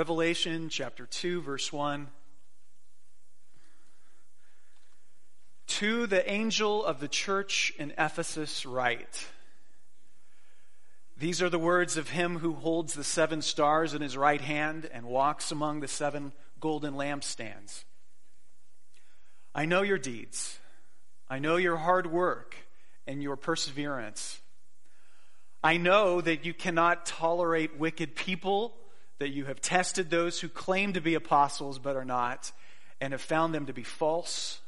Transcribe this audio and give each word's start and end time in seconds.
Revelation 0.00 0.70
chapter 0.70 1.04
2, 1.04 1.42
verse 1.42 1.70
1. 1.70 2.08
To 5.66 6.06
the 6.06 6.30
angel 6.30 6.82
of 6.82 7.00
the 7.00 7.06
church 7.06 7.70
in 7.78 7.92
Ephesus, 7.98 8.64
write 8.64 9.26
These 11.18 11.42
are 11.42 11.50
the 11.50 11.58
words 11.58 11.98
of 11.98 12.08
him 12.08 12.38
who 12.38 12.54
holds 12.54 12.94
the 12.94 13.04
seven 13.04 13.42
stars 13.42 13.92
in 13.92 14.00
his 14.00 14.16
right 14.16 14.40
hand 14.40 14.88
and 14.90 15.04
walks 15.04 15.52
among 15.52 15.80
the 15.80 15.86
seven 15.86 16.32
golden 16.60 16.94
lampstands. 16.94 17.84
I 19.54 19.66
know 19.66 19.82
your 19.82 19.98
deeds, 19.98 20.60
I 21.28 21.40
know 21.40 21.56
your 21.56 21.76
hard 21.76 22.06
work 22.06 22.56
and 23.06 23.22
your 23.22 23.36
perseverance. 23.36 24.40
I 25.62 25.76
know 25.76 26.22
that 26.22 26.46
you 26.46 26.54
cannot 26.54 27.04
tolerate 27.04 27.78
wicked 27.78 28.16
people 28.16 28.78
that 29.20 29.28
you 29.28 29.44
have 29.44 29.60
tested 29.60 30.10
those 30.10 30.40
who 30.40 30.48
claim 30.48 30.94
to 30.94 31.00
be 31.00 31.14
apostles 31.14 31.78
but 31.78 31.94
are 31.94 32.04
not, 32.04 32.50
and 33.00 33.12
have 33.12 33.20
found 33.20 33.54
them 33.54 33.66
to 33.66 33.72
be 33.72 33.82
false. 33.82 34.60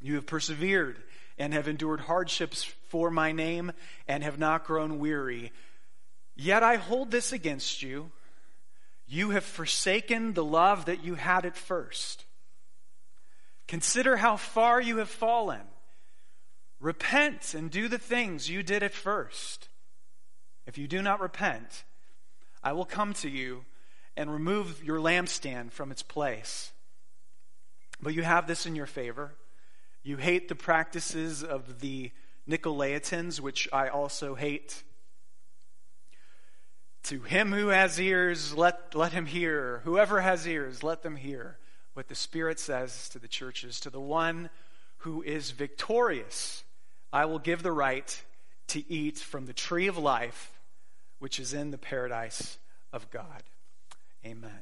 You 0.00 0.16
have 0.16 0.26
persevered 0.26 1.02
and 1.38 1.54
have 1.54 1.68
endured 1.68 2.00
hardships 2.00 2.64
for 2.88 3.10
my 3.10 3.32
name 3.32 3.72
and 4.06 4.22
have 4.22 4.38
not 4.38 4.64
grown 4.64 4.98
weary. 4.98 5.52
Yet 6.36 6.62
I 6.62 6.76
hold 6.76 7.10
this 7.10 7.32
against 7.32 7.80
you. 7.80 8.10
You 9.06 9.30
have 9.30 9.44
forsaken 9.44 10.34
the 10.34 10.44
love 10.44 10.86
that 10.86 11.04
you 11.04 11.14
had 11.14 11.46
at 11.46 11.56
first. 11.56 12.24
Consider 13.68 14.16
how 14.16 14.36
far 14.36 14.80
you 14.80 14.98
have 14.98 15.08
fallen. 15.08 15.62
Repent 16.80 17.54
and 17.54 17.70
do 17.70 17.86
the 17.86 17.98
things 17.98 18.50
you 18.50 18.62
did 18.64 18.82
at 18.82 18.94
first. 18.94 19.68
If 20.66 20.76
you 20.76 20.88
do 20.88 21.02
not 21.02 21.20
repent, 21.20 21.84
I 22.64 22.72
will 22.72 22.86
come 22.86 23.12
to 23.14 23.28
you 23.28 23.66
and 24.16 24.32
remove 24.32 24.82
your 24.82 24.98
lampstand 24.98 25.70
from 25.70 25.90
its 25.90 26.02
place. 26.02 26.72
But 28.00 28.14
you 28.14 28.22
have 28.22 28.46
this 28.46 28.64
in 28.64 28.74
your 28.74 28.86
favor. 28.86 29.34
You 30.02 30.16
hate 30.16 30.48
the 30.48 30.54
practices 30.54 31.44
of 31.44 31.80
the 31.80 32.10
Nicolaitans, 32.48 33.38
which 33.38 33.68
I 33.70 33.88
also 33.88 34.34
hate. 34.34 34.82
To 37.04 37.20
him 37.20 37.52
who 37.52 37.68
has 37.68 38.00
ears, 38.00 38.54
let, 38.54 38.94
let 38.94 39.12
him 39.12 39.26
hear. 39.26 39.82
Whoever 39.84 40.22
has 40.22 40.46
ears, 40.48 40.82
let 40.82 41.02
them 41.02 41.16
hear 41.16 41.58
what 41.92 42.08
the 42.08 42.14
Spirit 42.14 42.58
says 42.58 43.10
to 43.10 43.18
the 43.18 43.28
churches. 43.28 43.78
To 43.80 43.90
the 43.90 44.00
one 44.00 44.48
who 44.98 45.22
is 45.22 45.50
victorious, 45.50 46.64
I 47.12 47.26
will 47.26 47.38
give 47.38 47.62
the 47.62 47.72
right 47.72 48.22
to 48.68 48.90
eat 48.90 49.18
from 49.18 49.44
the 49.44 49.52
tree 49.52 49.86
of 49.86 49.98
life 49.98 50.53
which 51.18 51.38
is 51.38 51.54
in 51.54 51.70
the 51.70 51.78
paradise 51.78 52.58
of 52.92 53.10
God. 53.10 53.42
Amen. 54.24 54.60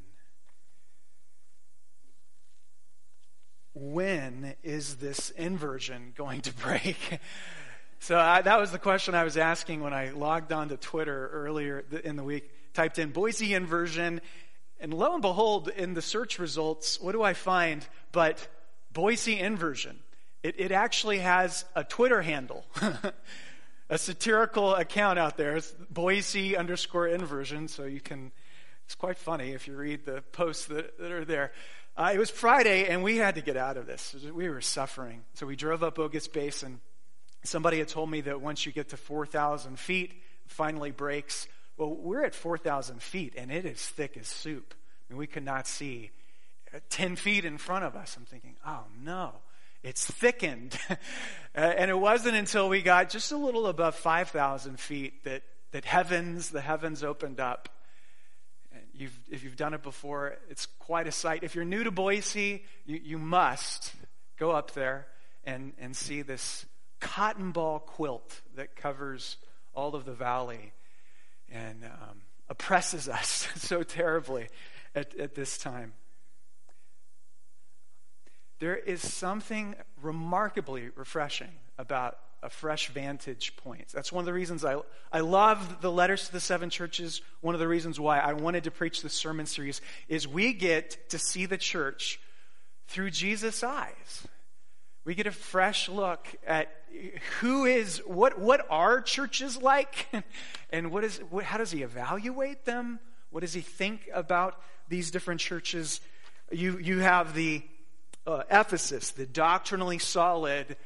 When 3.75 4.55
is 4.63 4.97
this 4.97 5.31
inversion 5.31 6.13
going 6.17 6.43
to 6.43 6.53
break? 6.55 7.21
so 8.01 8.19
I, 8.19 8.43
that 8.43 8.61
was 8.61 8.71
the 8.71 8.79
question 8.79 9.15
I 9.15 9.25
was 9.25 9.37
asking 9.37 9.81
when 9.81 9.95
I 9.95 10.11
logged 10.11 10.53
on 10.53 10.69
to 10.69 10.77
Twitter 10.77 11.31
earlier 11.33 11.85
in 12.05 12.17
the 12.17 12.25
week. 12.25 12.51
Typed 12.75 12.99
in 12.99 13.11
Boise 13.11 13.55
inversion, 13.55 14.21
and 14.81 14.93
lo 14.93 15.13
and 15.13 15.23
behold, 15.23 15.69
in 15.69 15.95
the 15.95 16.03
search 16.03 16.39
results, 16.39 17.01
what 17.01 17.13
do 17.13 17.23
I 17.23 17.35
find 17.35 17.87
but 18.13 18.47
Boise 18.93 19.39
inversion? 19.39 19.99
It, 20.43 20.57
it 20.59 20.73
actually 20.73 21.19
has 21.19 21.65
a 21.77 21.85
Twitter 21.85 22.21
handle. 22.23 22.65
a 23.93 23.99
satirical 23.99 24.75
account 24.75 25.19
out 25.19 25.37
there. 25.37 25.55
It's 25.55 25.71
Boise 25.91 26.57
underscore 26.57 27.09
inversion, 27.09 27.69
so 27.69 27.85
you 27.85 28.01
can, 28.01 28.33
it's 28.87 28.95
quite 28.95 29.19
funny 29.19 29.51
if 29.51 29.69
you 29.69 29.77
read 29.77 30.07
the 30.07 30.23
posts 30.33 30.65
that, 30.69 30.99
that 30.99 31.13
are 31.13 31.27
there. 31.27 31.53
Uh, 31.95 32.11
it 32.15 32.19
was 32.19 32.31
Friday, 32.31 32.87
and 32.87 33.03
we 33.03 33.19
had 33.19 33.35
to 33.35 33.43
get 33.43 33.59
out 33.59 33.77
of 33.77 33.87
this. 33.87 34.17
We 34.33 34.49
were 34.49 34.63
suffering. 34.63 35.25
So 35.35 35.45
we 35.45 35.57
drove 35.57 35.83
up 35.83 35.97
Bogus 35.97 36.27
Basin. 36.27 36.81
Somebody 37.45 37.81
had 37.81 37.89
told 37.89 38.11
me 38.11 38.23
that 38.23 38.41
once 38.41 38.65
you 38.65 38.73
get 38.73 38.89
to 38.89 38.97
4,000 38.97 39.79
feet, 39.79 40.15
finally 40.47 40.91
breaks. 40.91 41.47
Well, 41.77 41.95
we're 41.95 42.25
at 42.25 42.35
4,000 42.35 43.03
feet, 43.03 43.35
and 43.37 43.53
it 43.53 43.67
is 43.67 43.87
thick 43.87 44.17
as 44.17 44.27
soup. 44.27 44.73
I 44.73 45.13
mean, 45.13 45.19
we 45.19 45.27
could 45.27 45.45
not 45.45 45.67
see 45.67 46.13
10 46.89 47.17
feet 47.17 47.45
in 47.45 47.59
front 47.59 47.85
of 47.85 47.95
us. 47.95 48.17
I'm 48.17 48.25
thinking, 48.25 48.57
oh 48.67 48.85
no 49.05 49.35
it's 49.83 50.07
thickened. 50.07 50.79
and 51.55 51.91
it 51.91 51.99
wasn't 51.99 52.37
until 52.37 52.69
we 52.69 52.83
got 52.83 53.11
just 53.11 53.33
a 53.33 53.37
little 53.37 53.67
above 53.67 53.95
5,000 53.97 54.79
feet 54.79 55.25
that, 55.25 55.43
that 55.73 55.85
heavens, 55.85 56.51
the 56.51 56.61
heavens 56.61 57.03
opened 57.03 57.41
up. 57.41 57.69
You've, 58.95 59.19
if 59.31 59.43
you've 59.43 59.57
done 59.57 59.75
it 59.75 59.83
before, 59.83 60.37
it's 60.51 60.67
quite 60.79 61.07
a 61.07 61.13
sight. 61.13 61.43
If 61.43 61.55
you're 61.55 61.65
new 61.65 61.85
to 61.85 61.91
Boise, 61.91 62.65
you, 62.85 63.01
you 63.03 63.19
must 63.19 63.95
go 64.39 64.51
up 64.51 64.73
there 64.73 65.07
and, 65.45 65.73
and 65.79 65.97
see 65.97 66.23
this 66.23 66.67
cotton 67.01 67.53
ball 67.53 67.79
quilt 67.81 68.41
that 68.55 68.77
covers 68.77 69.37
all 69.75 69.95
of 69.95 70.05
the 70.05 70.13
valley 70.13 70.73
and 71.51 71.85
um, 71.85 72.23
oppresses 72.49 73.09
us 73.09 73.49
so 73.57 73.83
terribly 73.83 74.49
at, 74.95 75.19
at 75.19 75.35
this 75.35 75.59
time. 75.59 75.95
There 78.63 78.77
is 78.77 79.03
something 79.03 79.75
remarkably 80.01 80.91
refreshing 80.95 81.51
about 81.79 82.17
a 82.45 82.49
fresh 82.49 82.91
vantage 82.91 83.57
point. 83.57 83.89
That's 83.89 84.13
one 84.13 84.23
of 84.23 84.27
the 84.27 84.33
reasons 84.33 84.65
I, 84.65 84.77
I 85.13 85.19
love 85.19 85.81
the 85.81 85.91
letters 85.91 86.27
to 86.27 86.33
the 86.33 86.39
seven 86.39 86.71
churches. 86.71 87.23
One 87.41 87.57
of 87.57 87.59
the 87.59 87.67
reasons 87.67 87.99
why 87.99 88.21
I 88.21 88.35
wanted 88.35 88.63
to 88.63 88.71
preach 88.71 89.03
this 89.03 89.15
sermon 89.15 89.47
series 89.47 89.81
is 90.09 90.29
we 90.29 90.53
get 90.53 91.11
to 91.11 91.19
see 91.19 91.45
the 91.45 91.59
church 91.59 92.21
through 92.87 93.11
Jesus' 93.11 93.65
eyes. 93.65 94.29
We 95.05 95.17
get 95.17 95.27
a 95.27 95.33
fresh 95.33 95.89
look 95.89 96.29
at 96.47 96.69
who 97.41 97.65
is, 97.65 97.99
what, 98.07 98.39
what 98.39 98.65
are 98.71 99.01
churches 99.01 99.61
like? 99.61 100.07
and 100.71 100.93
what 100.93 101.03
is, 101.03 101.19
what, 101.31 101.43
how 101.43 101.59
does 101.59 101.73
he 101.73 101.83
evaluate 101.83 102.65
them? 102.65 103.01
What 103.31 103.41
does 103.41 103.55
he 103.55 103.61
think 103.61 104.09
about 104.15 104.63
these 104.89 105.11
different 105.11 105.41
churches? 105.41 106.01
You, 106.53 106.79
you 106.79 107.01
have 107.01 107.35
the 107.35 107.65
uh, 108.27 108.43
Ephesus, 108.51 109.11
the 109.11 109.27
doctrinally 109.27 109.99
solid 109.99 110.77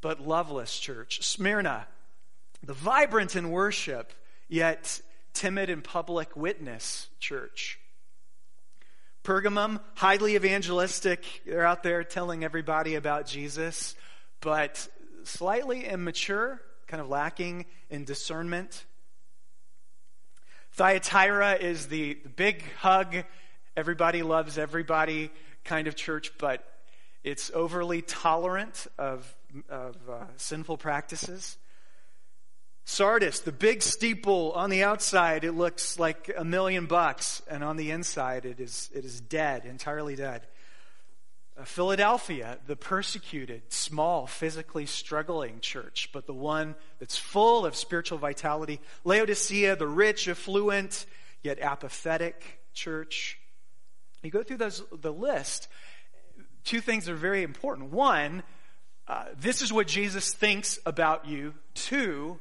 but 0.00 0.20
loveless 0.20 0.78
church. 0.78 1.22
Smyrna, 1.22 1.86
the 2.62 2.74
vibrant 2.74 3.36
in 3.36 3.50
worship, 3.50 4.12
yet 4.48 5.00
timid 5.34 5.70
in 5.70 5.82
public 5.82 6.36
witness 6.36 7.08
church. 7.20 7.78
Pergamum, 9.24 9.80
highly 9.94 10.36
evangelistic. 10.36 11.24
They're 11.44 11.66
out 11.66 11.82
there 11.82 12.02
telling 12.04 12.44
everybody 12.44 12.94
about 12.94 13.26
Jesus, 13.26 13.94
but 14.40 14.88
slightly 15.24 15.84
immature, 15.84 16.62
kind 16.86 17.00
of 17.00 17.08
lacking 17.08 17.66
in 17.90 18.04
discernment. 18.04 18.84
Thyatira 20.72 21.54
is 21.54 21.88
the, 21.88 22.14
the 22.22 22.28
big 22.28 22.64
hug, 22.78 23.16
everybody 23.76 24.22
loves 24.22 24.56
everybody 24.56 25.30
kind 25.64 25.88
of 25.88 25.96
church, 25.96 26.32
but 26.38 26.64
it's 27.24 27.50
overly 27.54 28.02
tolerant 28.02 28.86
of, 28.98 29.34
of 29.68 29.96
uh, 30.08 30.24
sinful 30.36 30.78
practices. 30.78 31.58
Sardis, 32.84 33.40
the 33.40 33.52
big 33.52 33.82
steeple 33.82 34.52
on 34.52 34.70
the 34.70 34.82
outside, 34.82 35.44
it 35.44 35.52
looks 35.52 35.98
like 35.98 36.30
a 36.34 36.44
million 36.44 36.86
bucks, 36.86 37.42
and 37.50 37.62
on 37.62 37.76
the 37.76 37.90
inside, 37.90 38.46
it 38.46 38.60
is, 38.60 38.88
it 38.94 39.04
is 39.04 39.20
dead, 39.20 39.66
entirely 39.66 40.16
dead. 40.16 40.46
Uh, 41.58 41.64
Philadelphia, 41.64 42.56
the 42.66 42.76
persecuted, 42.76 43.72
small, 43.72 44.26
physically 44.26 44.86
struggling 44.86 45.60
church, 45.60 46.08
but 46.14 46.26
the 46.26 46.32
one 46.32 46.76
that's 46.98 47.18
full 47.18 47.66
of 47.66 47.76
spiritual 47.76 48.16
vitality. 48.16 48.80
Laodicea, 49.04 49.76
the 49.76 49.86
rich, 49.86 50.26
affluent, 50.26 51.04
yet 51.42 51.58
apathetic 51.58 52.60
church. 52.72 53.38
You 54.22 54.30
go 54.30 54.42
through 54.42 54.58
those, 54.58 54.82
the 54.92 55.12
list, 55.12 55.68
two 56.68 56.80
things 56.82 57.08
are 57.08 57.14
very 57.14 57.42
important. 57.42 57.90
One, 57.90 58.42
uh, 59.08 59.24
this 59.40 59.62
is 59.62 59.72
what 59.72 59.86
Jesus 59.86 60.34
thinks 60.34 60.78
about 60.84 61.26
you. 61.26 61.54
Two, 61.72 62.38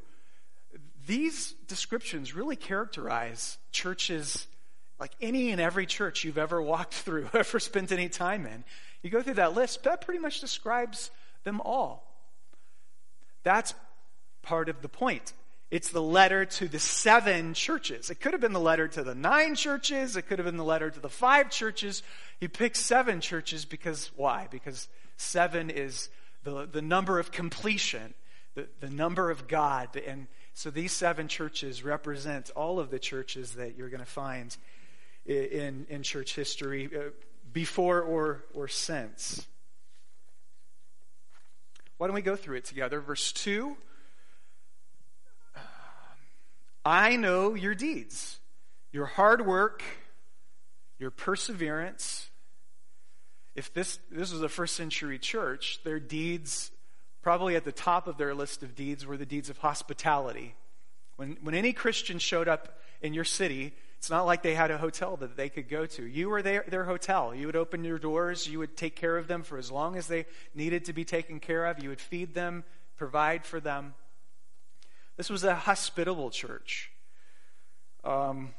these 1.08 1.54
descriptions 1.70 2.36
really 2.36 2.58
characterize 2.58 3.58
churches 3.72 4.46
like 5.00 5.14
any 5.22 5.52
and 5.52 5.62
every 5.62 5.86
church 5.86 6.26
you've 6.26 6.38
ever 6.38 6.62
walked 6.62 6.94
through, 7.06 7.30
ever 7.34 7.58
spent 7.58 7.94
any 7.94 8.10
time 8.10 8.46
in. 8.46 8.66
You 9.02 9.10
go 9.10 9.22
through 9.22 9.36
that 9.36 9.56
list, 9.56 9.84
that 9.86 10.02
pretty 10.02 10.20
much 10.20 10.42
describes 10.42 11.10
them 11.46 11.62
all. 11.62 12.04
That's 13.44 13.74
part 14.42 14.68
of 14.68 14.82
the 14.82 14.90
point. 14.90 15.32
It's 15.70 15.90
the 15.90 16.02
letter 16.02 16.46
to 16.46 16.68
the 16.70 16.80
seven 16.80 17.54
churches. 17.54 18.10
It 18.10 18.22
could 18.22 18.32
have 18.32 18.40
been 18.40 18.54
the 18.54 18.60
letter 18.60 18.88
to 18.88 19.04
the 19.04 19.16
nine 19.16 19.56
churches. 19.56 20.16
It 20.16 20.24
could 20.24 20.40
have 20.40 20.46
been 20.46 20.56
the 20.56 20.64
letter 20.64 20.90
to 20.90 21.00
the 21.00 21.10
five 21.10 21.50
churches. 21.50 22.04
He 22.40 22.48
picks 22.48 22.80
seven 22.80 23.20
churches 23.20 23.66
because, 23.66 24.12
why? 24.16 24.48
Because 24.50 24.88
seven 25.18 25.70
is 25.70 26.10
the, 26.44 26.68
the 26.72 26.82
number 26.82 27.20
of 27.20 27.32
completion, 27.34 28.14
the, 28.56 28.68
the 28.80 28.90
number 28.90 29.30
of 29.30 29.50
God. 29.50 29.94
And 29.98 30.28
so 30.54 30.70
these 30.70 30.94
seven 30.94 31.28
churches 31.28 31.84
represent 31.84 32.50
all 32.56 32.80
of 32.80 32.90
the 32.90 33.00
churches 33.00 33.54
that 33.54 33.76
you're 33.76 33.90
going 33.90 34.00
to 34.00 34.06
find 34.06 34.56
in, 35.26 35.86
in 35.90 36.02
church 36.02 36.34
history, 36.34 36.90
uh, 36.96 37.10
before 37.52 38.02
or, 38.02 38.46
or 38.54 38.70
since. 38.70 39.46
Why 41.98 42.08
don't 42.08 42.14
we 42.14 42.22
go 42.22 42.38
through 42.38 42.58
it 42.58 42.66
together? 42.66 43.02
Verse 43.02 43.34
2 43.34 43.76
I 46.88 47.18
know 47.18 47.54
your 47.54 47.76
deeds, 47.76 48.40
your 48.94 49.08
hard 49.08 49.46
work, 49.46 49.84
your 51.00 51.12
perseverance. 51.12 52.30
If 53.56 53.74
this, 53.74 54.00
this 54.10 54.32
was 54.32 54.42
a 54.42 54.48
first 54.48 54.78
century 54.78 55.20
church, 55.20 55.82
their 55.84 56.00
deeds, 56.00 56.72
probably 57.22 57.58
at 57.58 57.66
the 57.66 57.74
top 57.74 58.08
of 58.08 58.18
their 58.18 58.34
list 58.34 58.64
of 58.64 58.74
deeds, 58.74 59.06
were 59.06 59.18
the 59.18 59.26
deeds 59.26 59.50
of 59.50 59.58
hospitality. 59.58 60.56
When, 61.18 61.36
when 61.42 61.56
any 61.56 61.74
Christian 61.74 62.20
showed 62.20 62.48
up 62.48 62.80
in 63.02 63.14
your 63.14 63.26
city, 63.26 63.74
it's 63.98 64.10
not 64.10 64.26
like 64.26 64.42
they 64.42 64.56
had 64.56 64.72
a 64.72 64.78
hotel 64.78 65.18
that 65.18 65.36
they 65.36 65.50
could 65.50 65.68
go 65.68 65.88
to. 65.88 66.06
You 66.06 66.30
were 66.30 66.42
their, 66.42 66.64
their 66.70 66.86
hotel. 66.86 67.36
You 67.36 67.48
would 67.48 67.58
open 67.58 67.84
your 67.84 68.00
doors. 68.00 68.48
You 68.48 68.60
would 68.60 68.78
take 68.78 68.96
care 68.96 69.18
of 69.18 69.28
them 69.28 69.44
for 69.44 69.58
as 69.58 69.70
long 69.70 69.98
as 69.98 70.08
they 70.08 70.26
needed 70.56 70.86
to 70.86 70.94
be 70.94 71.04
taken 71.04 71.42
care 71.42 71.66
of. 71.66 71.84
You 71.84 71.90
would 71.90 72.00
feed 72.00 72.34
them, 72.34 72.64
provide 72.96 73.44
for 73.44 73.60
them. 73.60 73.94
This 75.18 75.30
was 75.30 75.44
a 75.44 75.56
hospitable 75.56 76.30
church. 76.30 76.92
Um, 78.04 78.54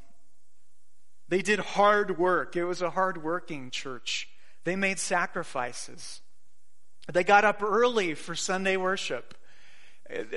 they 1.29 1.41
did 1.41 1.59
hard 1.59 2.19
work. 2.19 2.55
It 2.55 2.65
was 2.65 2.81
a 2.81 2.89
hard 2.89 3.23
working 3.23 3.71
church. 3.71 4.27
They 4.65 4.75
made 4.75 4.99
sacrifices. 4.99 6.21
They 7.11 7.23
got 7.23 7.45
up 7.45 7.63
early 7.63 8.13
for 8.13 8.35
Sunday 8.35 8.77
worship. 8.77 9.33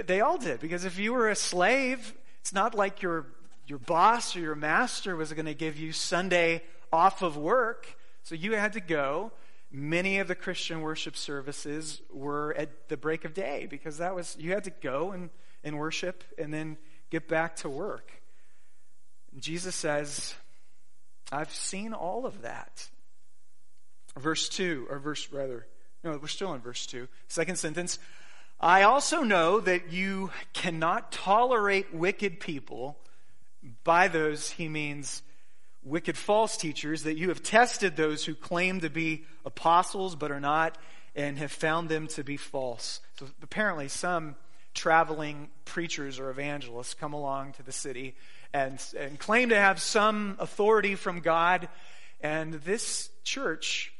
They 0.06 0.20
all 0.20 0.38
did, 0.38 0.60
because 0.60 0.84
if 0.84 0.98
you 0.98 1.12
were 1.12 1.28
a 1.28 1.36
slave, 1.36 2.14
it's 2.40 2.52
not 2.52 2.75
like 2.75 3.02
your 3.02 3.26
your 3.66 3.78
boss 3.78 4.36
or 4.36 4.40
your 4.40 4.54
master 4.54 5.16
was 5.16 5.32
going 5.32 5.46
to 5.46 5.54
give 5.54 5.78
you 5.78 5.92
Sunday 5.92 6.62
off 6.92 7.22
of 7.22 7.36
work, 7.36 7.96
so 8.22 8.34
you 8.34 8.54
had 8.54 8.72
to 8.75 8.80
go. 8.80 9.32
Many 9.70 10.18
of 10.18 10.28
the 10.28 10.34
Christian 10.34 10.82
worship 10.82 11.16
services 11.16 12.02
were 12.12 12.54
at 12.54 12.88
the 12.88 12.96
break 12.96 13.25
of 13.25 13.32
day 13.32 13.66
because 13.70 13.98
that 13.98 14.14
was 14.14 14.36
you 14.38 14.52
had 14.52 14.64
to 14.64 14.70
go 14.70 15.12
and, 15.12 15.30
and 15.64 15.79
worship 15.79 16.25
and 16.38 16.53
then 16.53 16.76
get 17.11 17.29
back 17.29 17.56
to 17.56 17.69
work. 17.69 18.11
Jesus 19.38 19.75
says, 19.75 20.35
I've 21.31 21.53
seen 21.53 21.93
all 21.93 22.26
of 22.26 22.43
that. 22.43 22.88
Verse 24.19 24.49
2, 24.49 24.88
or 24.91 24.99
verse 24.99 25.32
rather, 25.32 25.67
no, 26.05 26.19
we're 26.20 26.29
still 26.29 26.53
in 26.53 26.61
verse 26.61 26.87
2. 26.87 27.09
Second 27.29 27.56
sentence. 27.56 27.99
I 28.61 28.82
also 28.82 29.23
know 29.23 29.61
that 29.61 29.91
you 29.91 30.31
cannot 30.53 31.11
tolerate 31.11 31.94
wicked 31.94 32.41
people 32.41 32.99
by 33.85 34.09
those, 34.09 34.50
he 34.50 34.69
means 34.69 35.23
wicked 35.85 36.17
false 36.17 36.56
teachers, 36.56 37.05
that 37.05 37.17
you 37.17 37.29
have 37.29 37.43
tested 37.43 37.97
those 37.97 38.25
who 38.25 38.35
claim 38.35 38.81
to 38.81 38.91
be 38.91 39.25
apostles 39.44 40.14
but 40.14 40.31
are 40.31 40.41
not, 40.41 40.79
and 41.14 41.38
have 41.38 41.53
found 41.53 41.88
them 41.88 42.06
to 42.09 42.25
be 42.25 42.37
false. 42.37 43.00
So 43.19 43.26
apparently, 43.43 43.88
some 43.88 44.37
traveling 44.74 45.48
preachers 45.64 46.19
or 46.19 46.30
evangelists 46.30 46.94
come 46.94 47.12
along 47.12 47.52
to 47.54 47.62
the 47.62 47.72
city 47.72 48.14
and, 48.52 48.82
and 48.98 49.19
claim 49.19 49.48
to 49.50 49.56
have 49.56 49.80
some 49.80 50.36
authority 50.38 50.94
from 50.94 51.20
God. 51.20 51.69
And 52.20 52.54
this 52.54 53.10
church 53.24 53.92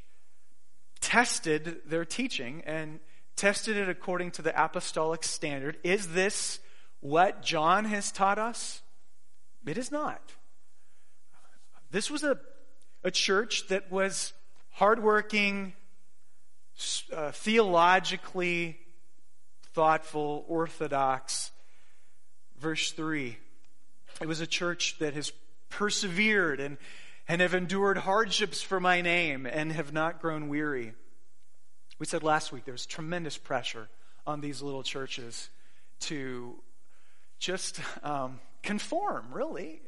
tested 1.01 1.81
their 1.87 2.05
teaching 2.05 2.63
and 2.67 3.01
tested 3.37 3.77
it 3.77 3.89
according 3.89 4.31
to 4.33 4.43
the 4.43 4.65
apostolic 4.65 5.25
standard. 5.25 5.77
Is 5.83 6.09
this 6.09 6.61
what 7.01 7.43
John 7.43 7.85
has 7.87 8.13
taught 8.13 8.39
us? 8.39 8.83
It 9.67 9.79
is 9.79 9.91
not. 9.91 10.21
This 11.91 12.11
was 12.11 12.23
a, 12.23 12.39
a 13.05 13.11
church 13.11 13.69
that 13.69 13.91
was 13.91 14.33
hardworking, 14.71 15.75
uh, 17.15 17.33
theologically 17.33 18.79
thoughtful, 19.75 20.45
orthodox. 20.49 21.51
Verse 22.59 22.93
3 22.93 23.37
it 24.21 24.29
was 24.29 24.41
a 24.41 24.47
church 24.47 24.97
that 24.99 25.15
has 25.15 25.33
persevered 25.69 26.61
and, 26.61 26.77
and 27.27 27.41
have 27.41 27.55
endured 27.55 27.99
hardships 27.99 28.63
for 28.63 28.79
my 28.79 29.01
name 29.01 29.47
and 29.47 29.73
have 29.73 29.93
not 29.93 30.21
grown 30.21 30.49
weary. 30.49 30.93
We 31.99 32.07
said 32.07 32.23
last 32.23 32.53
week 32.53 32.65
there 32.65 32.73
was 32.73 32.87
tremendous 32.87 33.39
pressure 33.39 33.89
on 34.27 34.41
these 34.41 34.63
little 34.63 34.83
churches 34.83 35.49
to 36.01 36.55
just 37.39 37.81
um, 38.05 38.39
conform, 38.63 39.27
really. 39.33 39.81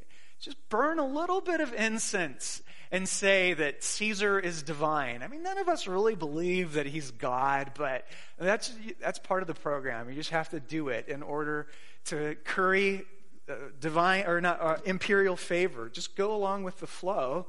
Just 0.45 0.69
burn 0.69 0.99
a 0.99 1.07
little 1.07 1.41
bit 1.41 1.63
of 1.63 1.73
incense 1.73 2.61
and 2.93 3.09
say 3.09 3.55
that 3.55 3.83
Caesar 3.83 4.39
is 4.39 4.63
divine. 4.63 5.23
I 5.23 5.27
mean, 5.27 5.43
none 5.43 5.57
of 5.57 5.71
us 5.71 5.87
really 5.87 6.15
believe 6.15 6.75
that 6.75 6.85
he's 6.85 7.11
God, 7.13 7.71
but 7.75 8.07
that's, 8.39 8.71
that's 9.01 9.19
part 9.19 9.43
of 9.43 9.47
the 9.47 9.55
program. 9.55 10.11
You 10.11 10.15
just 10.15 10.31
have 10.31 10.51
to 10.51 10.61
do 10.61 10.89
it 10.89 11.09
in 11.09 11.23
order 11.23 11.69
to 12.07 12.37
curry 12.45 13.07
uh, 13.49 13.55
divine 13.81 14.27
or 14.27 14.43
not 14.43 14.61
uh, 14.61 14.77
imperial 14.85 15.35
favor. 15.35 15.89
Just 15.89 16.15
go 16.15 16.35
along 16.35 16.65
with 16.65 16.79
the 16.79 16.87
flow. 16.87 17.47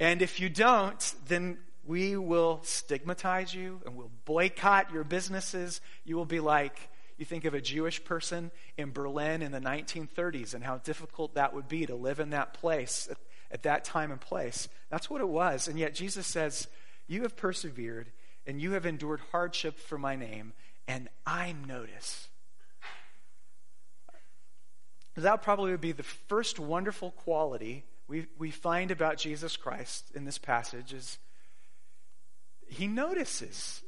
And 0.00 0.20
if 0.20 0.40
you 0.40 0.48
don't, 0.48 1.14
then 1.28 1.58
we 1.86 2.16
will 2.16 2.58
stigmatize 2.64 3.54
you 3.54 3.80
and 3.86 3.96
we'll 3.96 4.10
boycott 4.24 4.92
your 4.92 5.04
businesses. 5.04 5.80
You 6.04 6.16
will 6.16 6.24
be 6.24 6.40
like 6.40 6.88
you 7.16 7.24
think 7.24 7.44
of 7.44 7.54
a 7.54 7.60
Jewish 7.60 8.04
person 8.04 8.50
in 8.76 8.92
Berlin 8.92 9.42
in 9.42 9.52
the 9.52 9.60
1930s 9.60 10.54
and 10.54 10.64
how 10.64 10.78
difficult 10.78 11.34
that 11.34 11.54
would 11.54 11.68
be 11.68 11.86
to 11.86 11.94
live 11.94 12.20
in 12.20 12.30
that 12.30 12.54
place 12.54 13.08
at, 13.10 13.18
at 13.50 13.62
that 13.62 13.84
time 13.84 14.10
and 14.10 14.20
place. 14.20 14.68
That's 14.90 15.08
what 15.08 15.20
it 15.20 15.28
was. 15.28 15.68
And 15.68 15.78
yet 15.78 15.94
Jesus 15.94 16.26
says, 16.26 16.66
You 17.06 17.22
have 17.22 17.36
persevered 17.36 18.10
and 18.46 18.60
you 18.60 18.72
have 18.72 18.86
endured 18.86 19.20
hardship 19.30 19.78
for 19.78 19.96
my 19.96 20.16
name, 20.16 20.52
and 20.86 21.08
I 21.26 21.54
notice. 21.66 22.28
That 25.16 25.42
probably 25.42 25.70
would 25.70 25.80
be 25.80 25.92
the 25.92 26.02
first 26.02 26.58
wonderful 26.58 27.12
quality 27.12 27.84
we, 28.06 28.26
we 28.38 28.50
find 28.50 28.90
about 28.90 29.16
Jesus 29.16 29.56
Christ 29.56 30.10
in 30.14 30.24
this 30.24 30.38
passage 30.38 30.92
is 30.92 31.18
he 32.68 32.86
notices 32.86 33.82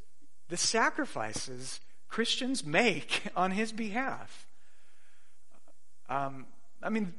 the 0.49 0.57
sacrifices 0.57 1.81
Christians 2.17 2.65
make 2.65 3.25
on 3.37 3.51
his 3.51 3.73
behalf. 3.73 4.47
Um, 6.09 6.47
I 6.83 6.89
mean, 6.89 7.13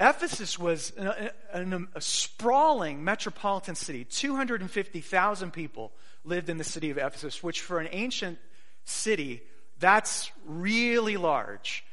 Ephesus 0.00 0.58
was 0.58 0.92
a, 0.98 1.30
a, 1.52 1.80
a, 1.94 2.00
sprawling 2.00 3.04
metropolitan 3.04 3.76
city. 3.76 4.02
250,000 4.02 5.52
people 5.52 5.92
lived 6.24 6.48
in 6.48 6.58
the 6.58 6.64
city 6.64 6.90
of 6.90 6.98
Ephesus, 6.98 7.44
which 7.44 7.60
for 7.60 7.78
an 7.78 7.86
ancient 7.92 8.38
city, 8.84 9.40
that's 9.78 10.32
really 10.44 11.16
large. 11.16 11.84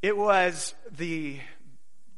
It 0.00 0.16
was 0.16 0.72
the 0.90 1.38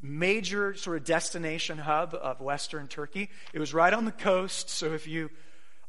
major 0.00 0.76
sort 0.76 0.98
of 0.98 1.04
destination 1.04 1.78
hub 1.78 2.14
of 2.14 2.40
Western 2.40 2.86
Turkey. 2.86 3.30
It 3.52 3.58
was 3.58 3.74
right 3.74 3.92
on 3.92 4.04
the 4.04 4.12
coast, 4.12 4.70
so 4.70 4.92
if 4.92 5.08
you 5.08 5.28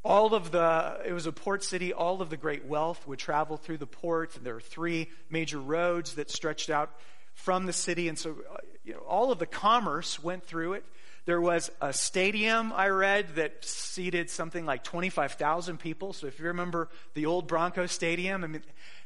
all 0.03 0.33
of 0.33 0.51
the 0.51 0.99
it 1.05 1.13
was 1.13 1.25
a 1.25 1.31
port 1.31 1.63
city 1.63 1.93
all 1.93 2.21
of 2.21 2.29
the 2.29 2.37
great 2.37 2.65
wealth 2.65 3.07
would 3.07 3.19
travel 3.19 3.57
through 3.57 3.77
the 3.77 3.87
port 3.87 4.35
and 4.35 4.45
there 4.45 4.53
were 4.53 4.61
three 4.61 5.09
major 5.29 5.59
roads 5.59 6.15
that 6.15 6.29
stretched 6.29 6.69
out 6.69 6.91
from 7.33 7.65
the 7.65 7.73
city 7.73 8.07
and 8.07 8.19
so 8.19 8.31
uh, 8.51 8.57
you 8.83 8.93
know 8.93 8.99
all 8.99 9.31
of 9.31 9.39
the 9.39 9.45
commerce 9.45 10.21
went 10.21 10.45
through 10.45 10.73
it. 10.73 10.83
There 11.25 11.39
was 11.39 11.71
a 11.81 11.93
stadium 11.93 12.73
i 12.73 12.89
read 12.89 13.35
that 13.35 13.63
seated 13.63 14.29
something 14.29 14.65
like 14.65 14.83
25,000 14.83 15.77
people. 15.79 16.13
So 16.13 16.27
if 16.27 16.39
you 16.39 16.47
remember 16.47 16.89
the 17.13 17.25
old 17.25 17.47
bronco 17.47 17.85
stadium 17.85 18.43
i 18.43 18.47
mean 18.47 18.63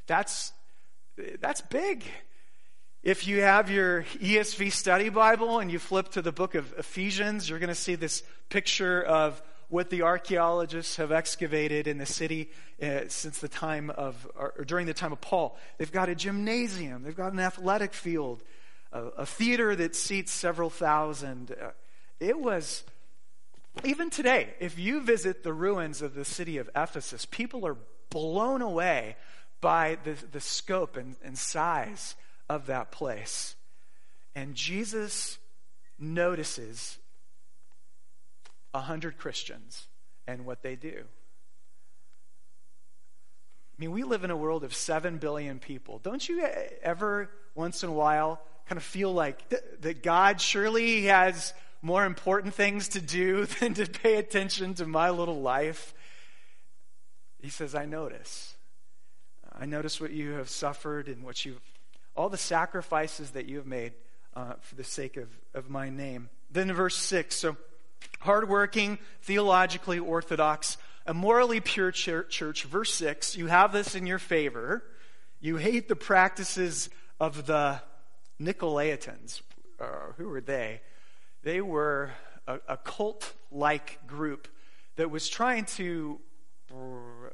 that's 0.07 0.51
that's 1.39 1.61
big. 1.61 2.03
If 3.03 3.27
you 3.27 3.41
have 3.41 3.71
your 3.71 4.03
ESV 4.03 4.71
study 4.71 5.09
Bible 5.09 5.59
and 5.59 5.71
you 5.71 5.79
flip 5.79 6.09
to 6.09 6.21
the 6.21 6.31
book 6.31 6.55
of 6.55 6.73
Ephesians, 6.77 7.49
you're 7.49 7.59
going 7.59 7.69
to 7.69 7.75
see 7.75 7.95
this 7.95 8.23
picture 8.49 9.01
of 9.01 9.41
what 9.69 9.89
the 9.89 10.01
archaeologists 10.01 10.95
have 10.95 11.11
excavated 11.11 11.87
in 11.87 11.97
the 11.97 12.05
city 12.05 12.49
uh, 12.81 13.01
since 13.07 13.39
the 13.39 13.49
time 13.49 13.89
of, 13.89 14.29
or 14.35 14.63
during 14.65 14.85
the 14.85 14.93
time 14.93 15.11
of 15.11 15.19
Paul. 15.19 15.57
They've 15.77 15.91
got 15.91 16.09
a 16.09 16.15
gymnasium, 16.15 17.03
they've 17.03 17.15
got 17.15 17.33
an 17.33 17.39
athletic 17.39 17.93
field, 17.93 18.43
a, 18.93 19.03
a 19.03 19.25
theater 19.25 19.75
that 19.75 19.95
seats 19.95 20.31
several 20.31 20.69
thousand. 20.69 21.51
Uh, 21.51 21.71
it 22.19 22.39
was, 22.39 22.83
even 23.83 24.09
today, 24.09 24.53
if 24.59 24.79
you 24.79 25.01
visit 25.01 25.43
the 25.43 25.53
ruins 25.53 26.01
of 26.01 26.15
the 26.15 26.25
city 26.25 26.57
of 26.57 26.69
Ephesus, 26.75 27.25
people 27.25 27.65
are 27.67 27.77
blown 28.09 28.61
away 28.61 29.17
by 29.59 29.97
the, 30.03 30.15
the 30.31 30.39
scope 30.39 30.95
and, 30.95 31.15
and 31.23 31.37
size 31.37 32.15
of 32.49 32.67
that 32.67 32.91
place. 32.91 33.55
And 34.33 34.55
Jesus 34.55 35.39
notices 35.99 36.99
a 38.77 38.81
hundred 38.81 39.17
Christians 39.17 39.87
and 40.27 40.45
what 40.45 40.61
they 40.61 40.75
do. 40.75 41.03
I 43.73 43.75
mean, 43.79 43.91
we 43.91 44.03
live 44.03 44.23
in 44.23 44.29
a 44.29 44.37
world 44.37 44.63
of 44.63 44.73
seven 44.73 45.17
billion 45.17 45.57
people. 45.57 45.99
Don't 45.99 46.27
you 46.27 46.47
ever, 46.83 47.29
once 47.55 47.83
in 47.83 47.89
a 47.89 47.93
while, 47.93 48.39
kind 48.69 48.77
of 48.77 48.83
feel 48.83 49.11
like 49.11 49.49
th- 49.49 49.63
that 49.81 50.03
God 50.03 50.39
surely 50.39 51.03
has 51.05 51.53
more 51.81 52.05
important 52.05 52.53
things 52.53 52.89
to 52.89 53.01
do 53.01 53.45
than 53.59 53.73
to 53.75 53.87
pay 53.87 54.17
attention 54.17 54.75
to 54.75 54.85
my 54.85 55.09
little 55.09 55.41
life? 55.41 55.95
He 57.39 57.49
says, 57.49 57.73
I 57.73 57.85
notice. 57.85 58.55
I 59.59 59.65
notice 59.65 59.99
what 59.99 60.11
you 60.11 60.33
have 60.33 60.49
suffered 60.49 61.07
and 61.07 61.23
what 61.23 61.45
you've, 61.45 61.61
all 62.15 62.29
the 62.29 62.37
sacrifices 62.37 63.31
that 63.31 63.47
you 63.47 63.57
have 63.57 63.65
made 63.65 63.93
uh, 64.35 64.53
for 64.61 64.75
the 64.75 64.83
sake 64.83 65.17
of, 65.17 65.29
of 65.55 65.67
my 65.67 65.89
name. 65.89 66.29
Then 66.51 66.71
verse 66.73 66.95
6, 66.95 67.35
so 67.35 67.57
hardworking, 68.19 68.99
theologically 69.21 69.99
orthodox, 69.99 70.77
a 71.05 71.13
morally 71.13 71.59
pure 71.59 71.91
church. 71.91 72.63
Verse 72.63 72.93
6, 72.93 73.37
you 73.37 73.47
have 73.47 73.71
this 73.71 73.95
in 73.95 74.05
your 74.05 74.19
favor. 74.19 74.83
You 75.39 75.57
hate 75.57 75.87
the 75.87 75.95
practices 75.95 76.89
of 77.19 77.45
the 77.45 77.81
Nicolaitans. 78.41 79.41
Uh, 79.79 80.11
who 80.17 80.29
were 80.29 80.41
they? 80.41 80.81
They 81.43 81.61
were 81.61 82.11
a, 82.47 82.59
a 82.67 82.77
cult 82.77 83.33
like 83.51 84.05
group 84.07 84.47
that 84.95 85.11
was 85.11 85.29
trying 85.29 85.65
to 85.65 86.19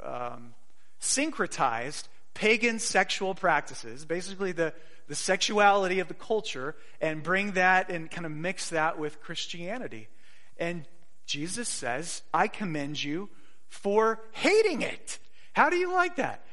um, 0.03 0.53
syncretize 1.01 2.03
pagan 2.33 2.79
sexual 2.79 3.35
practices, 3.35 4.05
basically 4.05 4.51
the, 4.51 4.73
the 5.07 5.15
sexuality 5.15 5.99
of 5.99 6.07
the 6.07 6.13
culture, 6.13 6.75
and 6.99 7.23
bring 7.23 7.51
that 7.53 7.89
and 7.89 8.09
kind 8.09 8.25
of 8.25 8.31
mix 8.31 8.69
that 8.69 8.97
with 8.97 9.21
Christianity. 9.21 10.07
And 10.57 10.85
Jesus 11.25 11.69
says, 11.69 12.21
I 12.33 12.47
commend 12.47 13.03
you 13.03 13.29
for 13.67 14.19
hating 14.31 14.81
it. 14.81 15.19
How 15.53 15.69
do 15.69 15.77
you 15.77 15.91
like 15.91 16.17
that? 16.17 16.43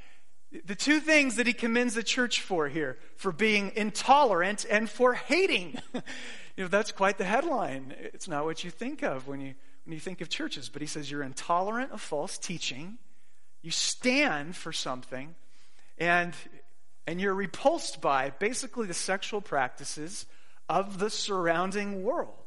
The 0.64 0.75
two 0.75 1.00
things 1.00 1.37
that 1.37 1.47
he 1.47 1.52
commends 1.52 1.95
the 1.95 2.02
church 2.02 2.40
for 2.40 2.69
here 2.69 2.99
for 3.16 3.30
being 3.30 3.73
intolerant 3.76 4.66
and 4.69 4.90
for 4.90 5.14
hating. 5.14 5.78
you 5.95 6.64
know, 6.64 6.69
that's 6.69 6.92
quite 6.92 7.19
the 7.19 7.25
headline. 7.25 7.95
It's 7.99 8.26
not 8.26 8.45
what 8.45 8.64
you 8.64 8.71
think 8.71 9.02
of 9.02 9.28
when 9.28 9.40
you, 9.40 9.54
when 9.85 9.95
you 9.95 10.00
think 10.00 10.21
of 10.21 10.28
churches, 10.28 10.69
but 10.69 10.83
he 10.83 10.88
says 10.88 11.11
you're 11.11 11.23
intolerant 11.23 11.92
of 11.92 12.00
false 12.00 12.37
teaching, 12.37 12.99
you 13.62 13.71
stand 13.71 14.57
for 14.57 14.73
something, 14.73 15.35
and, 15.99 16.35
and 17.07 17.21
you're 17.21 17.35
repulsed 17.35 18.00
by 18.00 18.30
basically 18.30 18.87
the 18.87 18.95
sexual 18.95 19.40
practices 19.40 20.26
of 20.69 20.99
the 20.99 21.11
surrounding 21.11 22.02
world. 22.02 22.39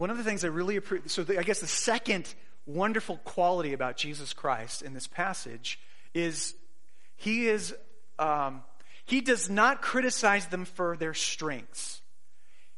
One 0.00 0.08
of 0.08 0.16
the 0.16 0.24
things 0.24 0.46
I 0.46 0.48
really 0.48 0.76
appreciate, 0.76 1.10
so 1.10 1.24
the, 1.24 1.38
I 1.38 1.42
guess 1.42 1.60
the 1.60 1.66
second 1.66 2.34
wonderful 2.64 3.18
quality 3.18 3.74
about 3.74 3.98
Jesus 3.98 4.32
Christ 4.32 4.80
in 4.80 4.94
this 4.94 5.06
passage 5.06 5.78
is 6.14 6.54
he 7.16 7.48
is 7.48 7.74
um, 8.18 8.62
he 9.04 9.20
does 9.20 9.50
not 9.50 9.82
criticize 9.82 10.46
them 10.46 10.64
for 10.64 10.96
their 10.96 11.12
strengths. 11.12 12.00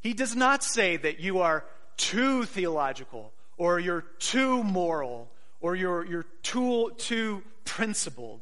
He 0.01 0.15
does 0.15 0.35
not 0.35 0.65
say 0.65 0.97
that 0.97 1.21
you 1.21 1.39
are 1.39 1.65
too 1.97 2.45
theological 2.45 3.33
or 3.57 3.79
you're 3.79 4.05
too 4.19 4.65
moral 4.65 5.31
or 5.61 5.77
you're, 5.77 6.05
you're 6.05 6.27
too, 6.43 6.91
too 6.99 7.45
principled. 7.65 8.41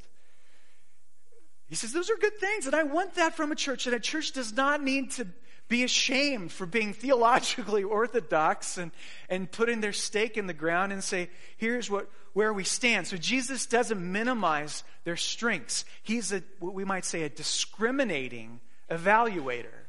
He 1.69 1.75
says, 1.75 1.93
Those 1.93 2.09
are 2.09 2.17
good 2.17 2.39
things, 2.39 2.65
and 2.65 2.75
I 2.75 2.85
want 2.85 3.17
that 3.17 3.37
from 3.37 3.53
a 3.53 3.57
church. 3.57 3.87
And 3.87 3.95
a 3.95 4.01
church 4.01 4.33
does 4.33 4.55
not 4.55 4.83
need 4.83 5.11
to 5.13 5.27
be 5.71 5.85
ashamed 5.85 6.53
for 6.53 6.67
being 6.67 6.93
theologically 6.93 7.85
orthodox 7.85 8.77
and, 8.77 8.91
and 9.31 9.51
putting 9.51 9.81
their 9.81 9.95
stake 9.95 10.37
in 10.37 10.47
the 10.47 10.53
ground 10.53 10.93
and 10.93 11.03
say, 11.03 11.31
here's 11.57 11.89
what, 11.89 12.11
where 12.35 12.53
we 12.53 12.65
stand. 12.65 13.07
So 13.07 13.17
Jesus 13.17 13.65
doesn't 13.65 14.01
minimize 14.01 14.85
their 15.05 15.17
strengths. 15.17 15.87
He's 16.03 16.33
a, 16.33 16.43
what 16.59 16.75
we 16.75 16.85
might 16.85 17.07
say, 17.07 17.23
a 17.23 17.29
discriminating 17.31 18.61
evaluator. 18.91 19.87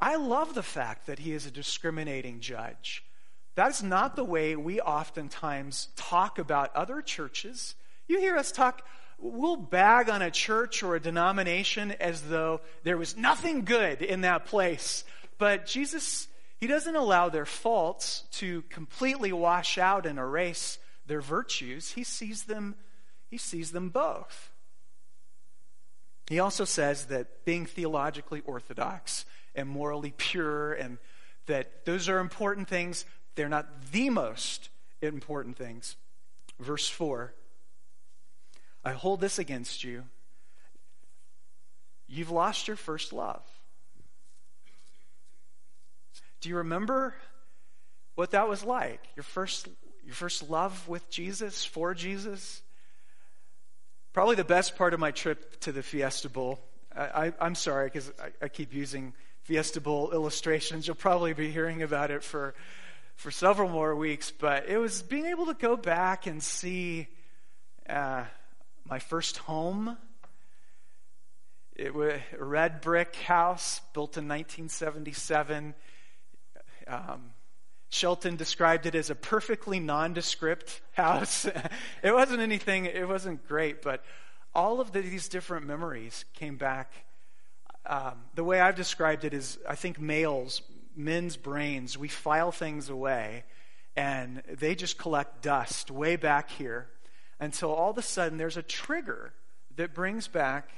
I 0.00 0.16
love 0.16 0.54
the 0.54 0.62
fact 0.62 1.06
that 1.06 1.20
he 1.20 1.32
is 1.32 1.46
a 1.46 1.50
discriminating 1.50 2.40
judge. 2.40 3.04
That's 3.54 3.82
not 3.82 4.16
the 4.16 4.24
way 4.24 4.56
we 4.56 4.80
oftentimes 4.80 5.88
talk 5.96 6.38
about 6.38 6.74
other 6.74 7.00
churches. 7.00 7.76
You 8.08 8.18
hear 8.18 8.36
us 8.36 8.50
talk 8.50 8.82
we'll 9.18 9.56
bag 9.56 10.08
on 10.08 10.22
a 10.22 10.30
church 10.30 10.82
or 10.82 10.94
a 10.94 11.00
denomination 11.00 11.92
as 11.92 12.22
though 12.22 12.60
there 12.84 12.96
was 12.96 13.16
nothing 13.16 13.64
good 13.64 14.02
in 14.02 14.22
that 14.22 14.46
place. 14.46 15.04
But 15.38 15.66
Jesus, 15.66 16.28
He 16.60 16.66
doesn't 16.66 16.96
allow 16.96 17.28
their 17.28 17.46
faults 17.46 18.24
to 18.32 18.62
completely 18.62 19.32
wash 19.32 19.78
out 19.78 20.06
and 20.06 20.18
erase 20.18 20.78
their 21.06 21.20
virtues. 21.20 21.92
He 21.92 22.04
sees 22.04 22.44
them, 22.44 22.76
He 23.28 23.38
sees 23.38 23.72
them 23.72 23.88
both. 23.90 24.52
He 26.28 26.40
also 26.40 26.64
says 26.64 27.06
that 27.06 27.44
being 27.44 27.64
theologically 27.64 28.42
orthodox 28.44 29.24
and 29.54 29.68
morally 29.68 30.12
pure 30.16 30.74
and 30.74 30.98
that 31.46 31.86
those 31.86 32.08
are 32.08 32.18
important 32.18 32.68
things, 32.68 33.06
they're 33.34 33.48
not 33.48 33.90
the 33.92 34.10
most 34.10 34.68
important 35.00 35.56
things. 35.56 35.96
Verse 36.60 36.88
4 36.88 37.32
I 38.84 38.92
hold 38.92 39.20
this 39.20 39.38
against 39.38 39.84
you. 39.84 40.04
You've 42.06 42.30
lost 42.30 42.68
your 42.68 42.76
first 42.76 43.12
love. 43.12 43.42
Do 46.40 46.48
you 46.48 46.56
remember 46.56 47.14
what 48.14 48.30
that 48.30 48.48
was 48.48 48.64
like? 48.64 49.00
Your 49.16 49.24
first, 49.24 49.68
your 50.04 50.14
first 50.14 50.48
love 50.48 50.88
with 50.88 51.08
Jesus, 51.10 51.64
for 51.64 51.94
Jesus? 51.94 52.62
Probably 54.12 54.36
the 54.36 54.44
best 54.44 54.76
part 54.76 54.94
of 54.94 55.00
my 55.00 55.10
trip 55.10 55.60
to 55.60 55.72
the 55.72 55.82
Fiesta 55.82 56.28
Bowl. 56.28 56.60
I, 56.96 57.32
am 57.40 57.54
sorry 57.54 57.86
because 57.88 58.10
I, 58.20 58.46
I 58.46 58.48
keep 58.48 58.72
using 58.72 59.12
Fiesta 59.42 59.80
Bowl 59.80 60.10
illustrations. 60.12 60.86
You'll 60.86 60.96
probably 60.96 61.34
be 61.34 61.50
hearing 61.50 61.82
about 61.82 62.10
it 62.10 62.24
for, 62.24 62.54
for 63.16 63.30
several 63.30 63.68
more 63.68 63.94
weeks, 63.94 64.30
but 64.30 64.68
it 64.68 64.78
was 64.78 65.02
being 65.02 65.26
able 65.26 65.46
to 65.46 65.54
go 65.54 65.76
back 65.76 66.26
and 66.26 66.42
see 66.42 67.08
uh, 67.88 68.24
my 68.88 68.98
first 68.98 69.38
home. 69.38 69.96
It 71.74 71.94
was 71.94 72.14
a 72.38 72.44
red 72.44 72.80
brick 72.80 73.14
house 73.16 73.80
built 73.92 74.16
in 74.16 74.26
1977. 74.26 75.74
Um, 76.86 77.30
Shelton 77.90 78.36
described 78.36 78.86
it 78.86 78.94
as 78.94 79.10
a 79.10 79.14
perfectly 79.14 79.78
nondescript 79.78 80.80
house. 80.92 81.44
it 82.02 82.12
wasn't 82.12 82.40
anything, 82.40 82.86
it 82.86 83.06
wasn't 83.06 83.46
great, 83.46 83.82
but 83.82 84.04
all 84.54 84.80
of 84.80 84.92
the, 84.92 85.00
these 85.00 85.28
different 85.28 85.66
memories 85.66 86.24
came 86.34 86.56
back. 86.56 86.92
Um, 87.86 88.24
the 88.34 88.44
way 88.44 88.60
I've 88.60 88.74
described 88.74 89.24
it 89.24 89.32
is 89.32 89.58
I 89.68 89.74
think 89.74 90.00
males, 90.00 90.62
men's 90.96 91.36
brains, 91.36 91.96
we 91.96 92.08
file 92.08 92.52
things 92.52 92.88
away 92.88 93.44
and 93.96 94.42
they 94.50 94.74
just 94.74 94.98
collect 94.98 95.42
dust 95.42 95.90
way 95.90 96.16
back 96.16 96.50
here 96.50 96.88
until 97.40 97.72
all 97.72 97.90
of 97.90 97.98
a 97.98 98.02
sudden 98.02 98.38
there's 98.38 98.56
a 98.56 98.62
trigger 98.62 99.32
that 99.76 99.94
brings 99.94 100.28
back 100.28 100.70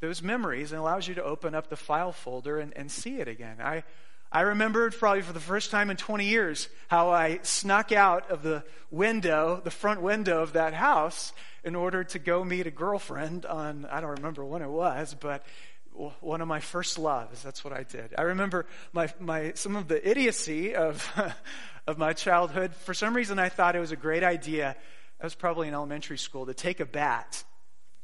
those 0.00 0.22
memories 0.22 0.72
and 0.72 0.80
allows 0.80 1.08
you 1.08 1.14
to 1.14 1.24
open 1.24 1.54
up 1.54 1.68
the 1.68 1.76
file 1.76 2.12
folder 2.12 2.58
and, 2.58 2.76
and 2.76 2.90
see 2.90 3.18
it 3.18 3.28
again. 3.28 3.56
I, 3.62 3.82
I 4.30 4.42
remembered 4.42 4.94
probably 4.98 5.22
for 5.22 5.32
the 5.32 5.40
first 5.40 5.70
time 5.70 5.88
in 5.88 5.96
20 5.96 6.26
years 6.26 6.68
how 6.88 7.10
I 7.10 7.40
snuck 7.42 7.92
out 7.92 8.30
of 8.30 8.42
the 8.42 8.64
window, 8.90 9.60
the 9.62 9.70
front 9.70 10.02
window 10.02 10.42
of 10.42 10.52
that 10.52 10.74
house, 10.74 11.32
in 11.64 11.74
order 11.74 12.04
to 12.04 12.18
go 12.18 12.44
meet 12.44 12.66
a 12.66 12.70
girlfriend 12.70 13.46
on, 13.46 13.86
I 13.90 14.00
don't 14.00 14.16
remember 14.16 14.44
when 14.44 14.62
it 14.62 14.68
was, 14.68 15.16
but 15.18 15.44
one 16.20 16.40
of 16.40 16.48
my 16.48 16.60
first 16.60 16.98
loves. 16.98 17.42
That's 17.42 17.64
what 17.64 17.72
I 17.72 17.82
did. 17.82 18.14
I 18.18 18.22
remember 18.22 18.66
my, 18.92 19.08
my, 19.18 19.52
some 19.54 19.76
of 19.76 19.88
the 19.88 20.08
idiocy 20.08 20.74
of, 20.74 21.10
of 21.86 21.98
my 21.98 22.12
childhood. 22.12 22.74
For 22.74 22.94
some 22.94 23.16
reason, 23.16 23.38
I 23.38 23.48
thought 23.48 23.74
it 23.74 23.80
was 23.80 23.92
a 23.92 23.96
great 23.96 24.22
idea 24.22 24.76
I 25.20 25.24
was 25.24 25.34
probably 25.34 25.68
in 25.68 25.74
elementary 25.74 26.18
school, 26.18 26.46
to 26.46 26.54
take 26.54 26.80
a 26.80 26.86
bat. 26.86 27.42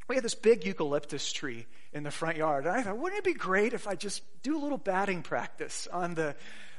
We 0.09 0.15
had 0.15 0.25
this 0.25 0.35
big 0.35 0.65
eucalyptus 0.65 1.33
tree 1.33 1.67
in 1.93 2.03
the 2.03 2.11
front 2.11 2.37
yard. 2.37 2.67
And 2.67 2.75
I 2.75 2.83
thought, 2.83 2.99
wouldn't 2.99 3.19
it 3.19 3.25
be 3.25 3.35
great 3.35 3.73
if 3.75 3.87
I 3.87 3.95
just 3.95 4.23
do 4.43 4.57
a 4.57 4.61
little 4.61 4.79
batting 4.79 5.23
practice 5.23 5.87
on 5.93 6.15
the, 6.15 6.35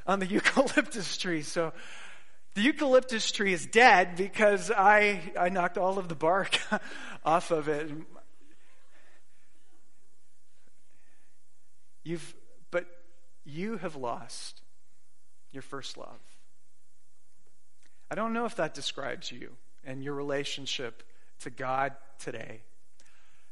on 0.08 0.20
the 0.20 0.26
eucalyptus 0.28 1.18
tree? 1.18 1.44
So 1.44 1.74
the 2.56 2.62
eucalyptus 2.62 3.32
tree 3.32 3.54
is 3.54 3.66
dead 3.66 4.16
because 4.16 4.72
I, 4.72 5.22
I 5.40 5.50
knocked 5.50 5.78
all 5.78 6.00
of 6.00 6.10
the 6.10 6.16
bark 6.16 6.60
off 7.26 7.52
of 7.52 7.68
it. 7.68 7.92
You've, 12.04 12.36
but 12.70 12.86
you 13.46 13.78
have 13.78 13.96
lost 13.96 14.62
your 15.52 15.62
first 15.62 15.98
love. 15.98 16.20
I 18.12 18.16
don't 18.16 18.34
know 18.34 18.46
if 18.46 18.58
that 18.58 18.74
describes 18.74 19.32
you 19.32 19.56
and 19.86 20.04
your 20.04 20.14
relationship 20.14 21.04
to 21.42 21.50
God 21.50 21.94
today. 22.20 22.62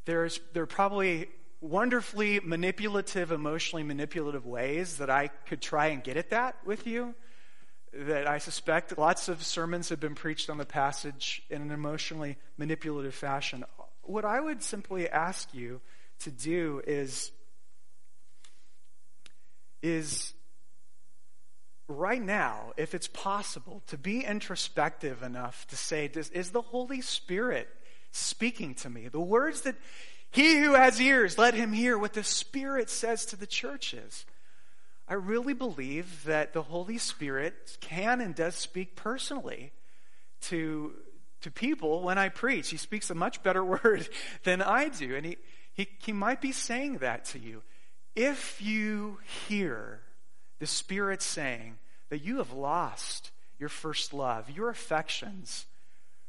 There's, 0.05 0.39
there 0.53 0.63
are 0.63 0.67
probably 0.67 1.29
wonderfully 1.61 2.39
manipulative, 2.43 3.31
emotionally 3.31 3.83
manipulative 3.83 4.45
ways 4.45 4.97
that 4.97 5.09
I 5.09 5.27
could 5.27 5.61
try 5.61 5.87
and 5.87 6.03
get 6.03 6.17
at 6.17 6.31
that 6.31 6.55
with 6.65 6.87
you. 6.87 7.13
That 7.93 8.25
I 8.25 8.37
suspect 8.37 8.97
lots 8.97 9.27
of 9.27 9.43
sermons 9.43 9.89
have 9.89 9.99
been 9.99 10.15
preached 10.15 10.49
on 10.49 10.57
the 10.57 10.65
passage 10.65 11.43
in 11.49 11.61
an 11.61 11.71
emotionally 11.71 12.37
manipulative 12.57 13.13
fashion. 13.13 13.65
What 14.03 14.25
I 14.25 14.39
would 14.39 14.63
simply 14.63 15.09
ask 15.09 15.53
you 15.53 15.81
to 16.19 16.31
do 16.31 16.81
is 16.87 17.31
is 19.81 20.33
right 21.91 22.21
now, 22.21 22.73
if 22.77 22.93
it's 22.95 23.07
possible, 23.07 23.83
to 23.87 23.97
be 23.97 24.23
introspective 24.23 25.21
enough 25.21 25.67
to 25.67 25.75
say, 25.75 26.09
Is 26.13 26.51
the 26.51 26.61
Holy 26.61 27.01
Spirit 27.01 27.69
speaking 28.11 28.73
to 28.75 28.89
me? 28.89 29.07
The 29.07 29.19
words 29.19 29.61
that 29.61 29.75
he 30.31 30.59
who 30.59 30.73
has 30.73 30.99
ears, 31.01 31.37
let 31.37 31.53
him 31.53 31.73
hear 31.73 31.97
what 31.97 32.13
the 32.13 32.23
Spirit 32.23 32.89
says 32.89 33.25
to 33.27 33.35
the 33.35 33.45
churches. 33.45 34.25
I 35.07 35.15
really 35.15 35.53
believe 35.53 36.23
that 36.23 36.53
the 36.53 36.61
Holy 36.61 36.97
Spirit 36.97 37.77
can 37.81 38.21
and 38.21 38.33
does 38.33 38.55
speak 38.55 38.95
personally 38.95 39.73
to, 40.43 40.93
to 41.41 41.51
people 41.51 42.01
when 42.01 42.17
I 42.17 42.29
preach. 42.29 42.69
He 42.69 42.77
speaks 42.77 43.09
a 43.09 43.15
much 43.15 43.43
better 43.43 43.63
word 43.83 44.07
than 44.43 44.61
I 44.61 44.87
do. 44.87 45.15
And 45.15 45.25
he, 45.25 45.37
he, 45.73 45.87
he 45.99 46.13
might 46.13 46.39
be 46.39 46.53
saying 46.53 46.99
that 46.99 47.25
to 47.25 47.39
you. 47.39 47.61
If 48.15 48.61
you 48.61 49.19
hear 49.47 49.99
the 50.61 50.67
Spirit 50.67 51.23
saying 51.23 51.79
that 52.09 52.23
you 52.23 52.37
have 52.37 52.53
lost 52.53 53.31
your 53.57 53.67
first 53.67 54.13
love, 54.13 54.47
your 54.47 54.69
affections 54.69 55.65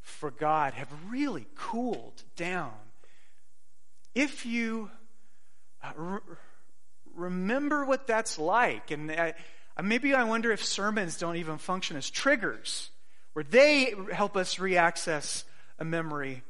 for 0.00 0.30
God 0.30 0.72
have 0.72 0.88
really 1.10 1.46
cooled 1.54 2.22
down, 2.34 2.72
if 4.14 4.46
you 4.46 4.90
uh, 5.82 5.92
re- 5.94 6.18
remember 7.14 7.84
what 7.84 8.06
that's 8.06 8.38
like, 8.38 8.90
and 8.90 9.12
I, 9.12 9.34
maybe 9.82 10.14
I 10.14 10.24
wonder 10.24 10.50
if 10.50 10.64
sermons 10.64 11.18
don't 11.18 11.36
even 11.36 11.58
function 11.58 11.98
as 11.98 12.08
triggers 12.08 12.88
where 13.34 13.44
they 13.44 13.92
help 14.12 14.34
us 14.34 14.56
reaccess 14.56 15.44
a 15.78 15.84
memory. 15.84 16.42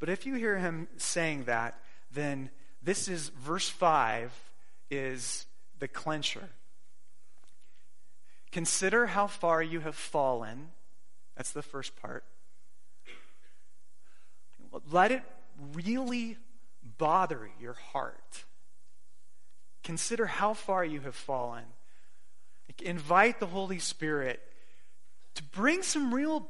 But 0.00 0.08
if 0.08 0.26
you 0.26 0.34
hear 0.34 0.58
him 0.58 0.88
saying 0.96 1.44
that, 1.44 1.78
then 2.12 2.50
this 2.82 3.06
is 3.06 3.28
verse 3.28 3.68
5 3.68 4.32
is 4.90 5.46
the 5.78 5.86
clincher. 5.86 6.48
Consider 8.52 9.06
how 9.06 9.26
far 9.26 9.62
you 9.62 9.80
have 9.80 9.96
fallen. 9.96 10.70
That's 11.36 11.50
the 11.50 11.62
first 11.62 11.96
part. 11.96 12.24
Let 14.90 15.10
it 15.10 15.22
really 15.74 16.36
bother 16.98 17.50
your 17.60 17.72
heart. 17.72 18.44
Consider 19.82 20.26
how 20.26 20.54
far 20.54 20.84
you 20.84 21.00
have 21.00 21.14
fallen. 21.14 21.64
Invite 22.82 23.40
the 23.40 23.46
Holy 23.46 23.78
Spirit 23.78 24.40
to 25.34 25.42
bring 25.42 25.82
some 25.82 26.12
real 26.12 26.48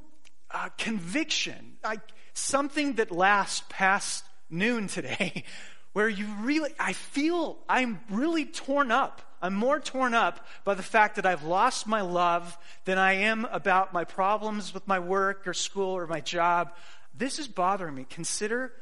uh, 0.51 0.69
conviction, 0.79 1.77
like 1.83 2.01
something 2.35 2.95
that 2.95 3.11
lasts 3.11 3.65
past 3.69 4.25
noon 4.51 4.89
today, 4.89 5.45
where 5.93 6.09
you 6.09 6.27
really, 6.41 6.71
I 6.79 6.93
feel 6.93 7.59
I'm 7.69 8.01
really 8.11 8.45
torn 8.45 8.91
up. 8.91 9.23
I'm 9.43 9.55
more 9.55 9.81
torn 9.81 10.15
up 10.15 10.47
by 10.65 10.75
the 10.75 10.85
fact 10.85 11.17
that 11.17 11.27
I've 11.27 11.43
lost 11.43 11.87
my 11.89 12.01
love 12.01 12.57
than 12.85 12.97
I 12.97 13.15
am 13.15 13.45
about 13.51 13.93
my 13.93 14.05
problems 14.05 14.73
with 14.73 14.87
my 14.87 15.01
work 15.01 15.49
or 15.49 15.53
school 15.53 15.97
or 15.97 16.07
my 16.07 16.21
job. 16.21 16.73
This 17.13 17.41
is 17.41 17.49
bothering 17.49 17.97
me. 17.97 18.07
Consider 18.09 18.73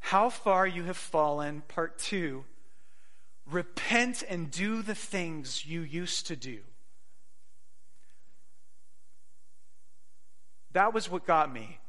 how 0.00 0.30
far 0.30 0.66
you 0.66 0.84
have 0.84 0.96
fallen. 0.96 1.62
Part 1.68 1.98
two 1.98 2.44
repent 3.50 4.22
and 4.28 4.50
do 4.50 4.82
the 4.82 4.94
things 4.94 5.66
you 5.66 5.82
used 5.82 6.26
to 6.28 6.36
do. 6.36 6.60
That 10.72 10.92
was 10.92 11.10
what 11.10 11.26
got 11.26 11.52
me. 11.52 11.80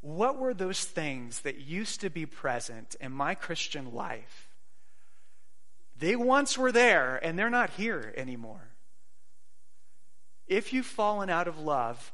What 0.00 0.38
were 0.38 0.54
those 0.54 0.84
things 0.84 1.40
that 1.40 1.58
used 1.58 2.00
to 2.00 2.10
be 2.10 2.26
present 2.26 2.96
in 3.00 3.12
my 3.12 3.34
Christian 3.34 3.92
life? 3.92 4.51
They 6.02 6.16
once 6.16 6.58
were 6.58 6.72
there, 6.72 7.20
and 7.22 7.38
they're 7.38 7.48
not 7.48 7.70
here 7.70 8.12
anymore. 8.16 8.72
If 10.48 10.72
you've 10.72 10.84
fallen 10.84 11.30
out 11.30 11.46
of 11.46 11.60
love, 11.60 12.12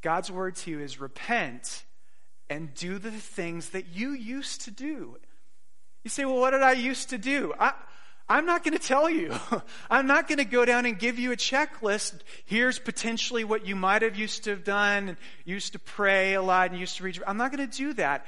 God's 0.00 0.30
word 0.32 0.56
to 0.56 0.70
you 0.70 0.80
is 0.80 0.98
repent 0.98 1.84
and 2.48 2.72
do 2.72 2.98
the 2.98 3.10
things 3.10 3.68
that 3.70 3.88
you 3.88 4.12
used 4.12 4.62
to 4.62 4.70
do. 4.70 5.18
You 6.02 6.08
say, 6.08 6.24
well, 6.24 6.40
what 6.40 6.52
did 6.52 6.62
I 6.62 6.72
used 6.72 7.10
to 7.10 7.18
do? 7.18 7.52
I, 7.60 7.74
I'm 8.26 8.46
not 8.46 8.64
going 8.64 8.78
to 8.78 8.82
tell 8.82 9.10
you. 9.10 9.34
I'm 9.90 10.06
not 10.06 10.26
going 10.26 10.38
to 10.38 10.46
go 10.46 10.64
down 10.64 10.86
and 10.86 10.98
give 10.98 11.18
you 11.18 11.30
a 11.30 11.36
checklist. 11.36 12.20
Here's 12.46 12.78
potentially 12.78 13.44
what 13.44 13.66
you 13.66 13.76
might 13.76 14.00
have 14.00 14.16
used 14.16 14.44
to 14.44 14.50
have 14.50 14.64
done, 14.64 15.10
and 15.10 15.18
used 15.44 15.74
to 15.74 15.78
pray 15.78 16.32
a 16.32 16.42
lot, 16.42 16.70
and 16.70 16.80
used 16.80 16.96
to 16.96 17.02
read. 17.02 17.22
I'm 17.26 17.36
not 17.36 17.54
going 17.54 17.68
to 17.68 17.76
do 17.76 17.92
that. 17.92 18.24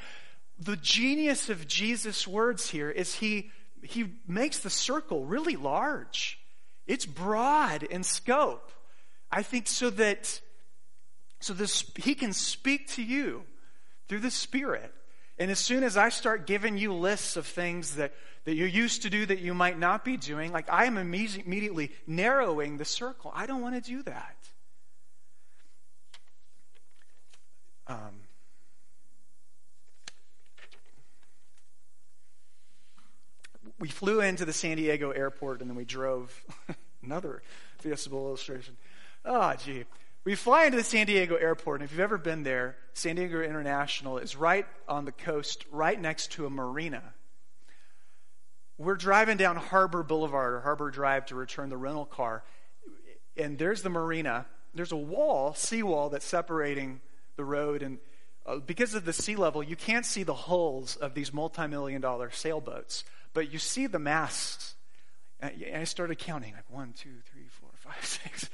The 0.58 0.76
genius 0.76 1.48
of 1.48 1.66
Jesus' 1.66 2.28
words 2.28 2.68
here 2.68 2.90
is 2.90 3.14
he, 3.14 3.50
he 3.82 4.14
makes 4.26 4.60
the 4.60 4.70
circle 4.70 5.24
really 5.24 5.56
large. 5.56 6.38
It's 6.86 7.06
broad 7.06 7.82
in 7.82 8.02
scope. 8.02 8.72
I 9.30 9.42
think 9.42 9.66
so 9.66 9.90
that 9.90 10.40
so 11.42 11.52
this, 11.52 11.84
he 11.96 12.14
can 12.14 12.32
speak 12.32 12.88
to 12.90 13.02
you 13.02 13.42
through 14.08 14.20
the 14.20 14.30
Spirit. 14.30 14.94
And 15.38 15.50
as 15.50 15.58
soon 15.58 15.82
as 15.82 15.96
I 15.96 16.08
start 16.08 16.46
giving 16.46 16.78
you 16.78 16.92
lists 16.92 17.36
of 17.36 17.46
things 17.46 17.96
that, 17.96 18.12
that 18.44 18.54
you 18.54 18.64
used 18.64 19.02
to 19.02 19.10
do 19.10 19.26
that 19.26 19.40
you 19.40 19.52
might 19.52 19.76
not 19.76 20.04
be 20.04 20.16
doing, 20.16 20.52
like 20.52 20.70
I 20.70 20.84
am 20.84 20.96
immediately 20.96 21.90
narrowing 22.06 22.78
the 22.78 22.84
circle. 22.84 23.32
I 23.34 23.46
don't 23.46 23.60
want 23.60 23.74
to 23.74 23.80
do 23.80 24.04
that. 24.04 24.36
Um, 27.88 28.21
we 33.82 33.88
flew 33.88 34.20
into 34.20 34.44
the 34.44 34.52
San 34.52 34.76
Diego 34.76 35.10
airport 35.10 35.60
and 35.60 35.68
then 35.68 35.76
we 35.76 35.84
drove. 35.84 36.32
Another 37.02 37.42
visible 37.82 38.28
illustration. 38.28 38.76
Oh, 39.24 39.52
gee. 39.54 39.86
We 40.24 40.36
fly 40.36 40.66
into 40.66 40.76
the 40.76 40.84
San 40.84 41.06
Diego 41.06 41.34
airport, 41.34 41.80
and 41.80 41.84
if 41.84 41.90
you've 41.90 41.98
ever 41.98 42.16
been 42.16 42.44
there, 42.44 42.76
San 42.92 43.16
Diego 43.16 43.42
International 43.42 44.18
is 44.18 44.36
right 44.36 44.66
on 44.86 45.04
the 45.04 45.10
coast, 45.10 45.64
right 45.72 46.00
next 46.00 46.30
to 46.32 46.46
a 46.46 46.50
marina. 46.50 47.02
We're 48.78 48.94
driving 48.94 49.36
down 49.36 49.56
Harbor 49.56 50.04
Boulevard 50.04 50.54
or 50.54 50.60
Harbor 50.60 50.92
Drive 50.92 51.26
to 51.26 51.34
return 51.34 51.68
the 51.68 51.76
rental 51.76 52.06
car, 52.06 52.44
and 53.36 53.58
there's 53.58 53.82
the 53.82 53.90
marina. 53.90 54.46
There's 54.74 54.92
a 54.92 54.96
wall, 54.96 55.54
seawall, 55.54 56.08
that's 56.08 56.24
separating 56.24 57.00
the 57.34 57.44
road, 57.44 57.82
and 57.82 57.98
uh, 58.46 58.56
because 58.56 58.94
of 58.94 59.04
the 59.04 59.12
sea 59.12 59.34
level, 59.34 59.60
you 59.60 59.74
can't 59.74 60.06
see 60.06 60.22
the 60.22 60.34
hulls 60.34 60.94
of 60.94 61.14
these 61.14 61.32
multi 61.32 61.66
million 61.66 62.00
dollar 62.00 62.30
sailboats, 62.30 63.02
but 63.32 63.52
you 63.52 63.58
see 63.58 63.86
the 63.86 63.98
masks. 63.98 64.74
And 65.40 65.76
I 65.76 65.84
started 65.84 66.18
counting 66.18 66.54
like 66.54 66.70
one, 66.70 66.92
two, 66.92 67.16
three, 67.30 67.48
four, 67.48 67.70
five, 67.74 68.04
six 68.04 68.48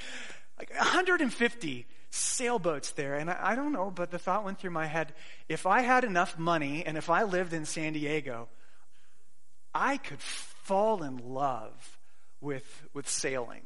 like 0.59 0.71
150 0.75 1.87
sailboats 2.11 2.93
there. 2.93 3.15
And 3.15 3.31
I, 3.31 3.39
I, 3.41 3.55
don't 3.55 3.73
know, 3.73 3.91
but 3.91 4.11
the 4.11 4.19
thought 4.19 4.45
went 4.45 4.59
through 4.59 4.71
my 4.71 4.87
head 4.87 5.13
if 5.49 5.67
I 5.67 5.81
had 5.81 6.05
enough 6.05 6.39
money 6.39 6.85
and 6.85 6.99
if 6.99 7.09
I 7.09 7.23
lived 7.23 7.53
in 7.53 7.65
San 7.65 7.93
Diego, 7.93 8.49
I 9.75 9.99
could 9.99 10.21
fall 10.21 11.03
in 11.03 11.19
love 11.19 11.99
with, 12.41 12.87
with 12.93 13.09
sailing. 13.09 13.63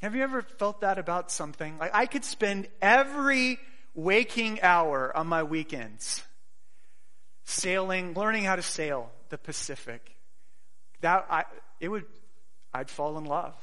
Have 0.00 0.14
you 0.14 0.22
ever 0.22 0.42
felt 0.42 0.80
that 0.80 0.98
about 0.98 1.30
something? 1.30 1.78
Like 1.78 1.94
I 1.94 2.06
could 2.06 2.24
spend 2.24 2.68
every 2.80 3.58
waking 3.94 4.62
hour 4.62 5.14
on 5.16 5.26
my 5.26 5.42
weekends 5.42 6.22
sailing, 7.44 8.14
learning 8.14 8.44
how 8.44 8.56
to 8.56 8.62
sail 8.62 9.10
the 9.30 9.38
Pacific. 9.38 10.16
That 11.00 11.26
I, 11.30 11.44
it 11.80 11.88
would, 11.88 12.04
I'd 12.72 12.90
fall 12.90 13.18
in 13.18 13.24
love. 13.24 13.54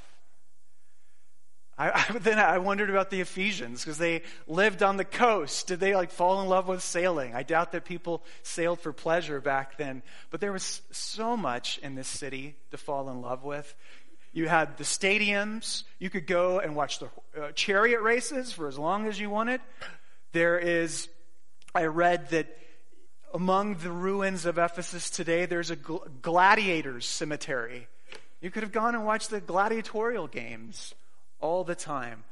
I, 1.77 1.91
I, 2.09 2.17
then 2.19 2.39
I 2.39 2.57
wondered 2.59 2.89
about 2.89 3.09
the 3.09 3.21
Ephesians 3.21 3.83
because 3.83 3.97
they 3.97 4.21
lived 4.47 4.83
on 4.83 4.97
the 4.97 5.05
coast. 5.05 5.67
Did 5.67 5.79
they 5.79 5.95
like 5.95 6.11
fall 6.11 6.41
in 6.41 6.47
love 6.47 6.67
with 6.67 6.83
sailing? 6.83 7.35
I 7.35 7.43
doubt 7.43 7.71
that 7.71 7.85
people 7.85 8.23
sailed 8.43 8.79
for 8.79 8.93
pleasure 8.93 9.41
back 9.41 9.77
then. 9.77 10.03
But 10.29 10.41
there 10.41 10.51
was 10.51 10.81
so 10.91 11.35
much 11.35 11.79
in 11.79 11.95
this 11.95 12.07
city 12.07 12.55
to 12.71 12.77
fall 12.77 13.09
in 13.09 13.21
love 13.21 13.43
with. 13.43 13.73
You 14.31 14.47
had 14.47 14.77
the 14.77 14.83
stadiums. 14.83 15.83
You 15.99 16.09
could 16.09 16.25
go 16.25 16.59
and 16.59 16.75
watch 16.75 16.99
the 16.99 17.09
uh, 17.39 17.51
chariot 17.53 18.01
races 18.01 18.51
for 18.51 18.67
as 18.67 18.79
long 18.79 19.07
as 19.07 19.19
you 19.19 19.29
wanted. 19.29 19.61
There 20.31 20.57
is, 20.57 21.07
I 21.75 21.85
read 21.85 22.31
that 22.31 22.47
among 23.33 23.75
the 23.75 23.91
ruins 23.91 24.45
of 24.45 24.57
Ephesus 24.57 25.09
today, 25.09 25.45
there's 25.45 25.71
a 25.71 25.75
gladiators 25.75 27.05
cemetery. 27.05 27.87
You 28.41 28.51
could 28.51 28.63
have 28.63 28.71
gone 28.71 28.93
and 28.93 29.05
watched 29.05 29.31
the 29.31 29.41
gladiatorial 29.41 30.27
games 30.27 30.93
all 31.39 31.63
the 31.63 31.75
time. 31.75 32.23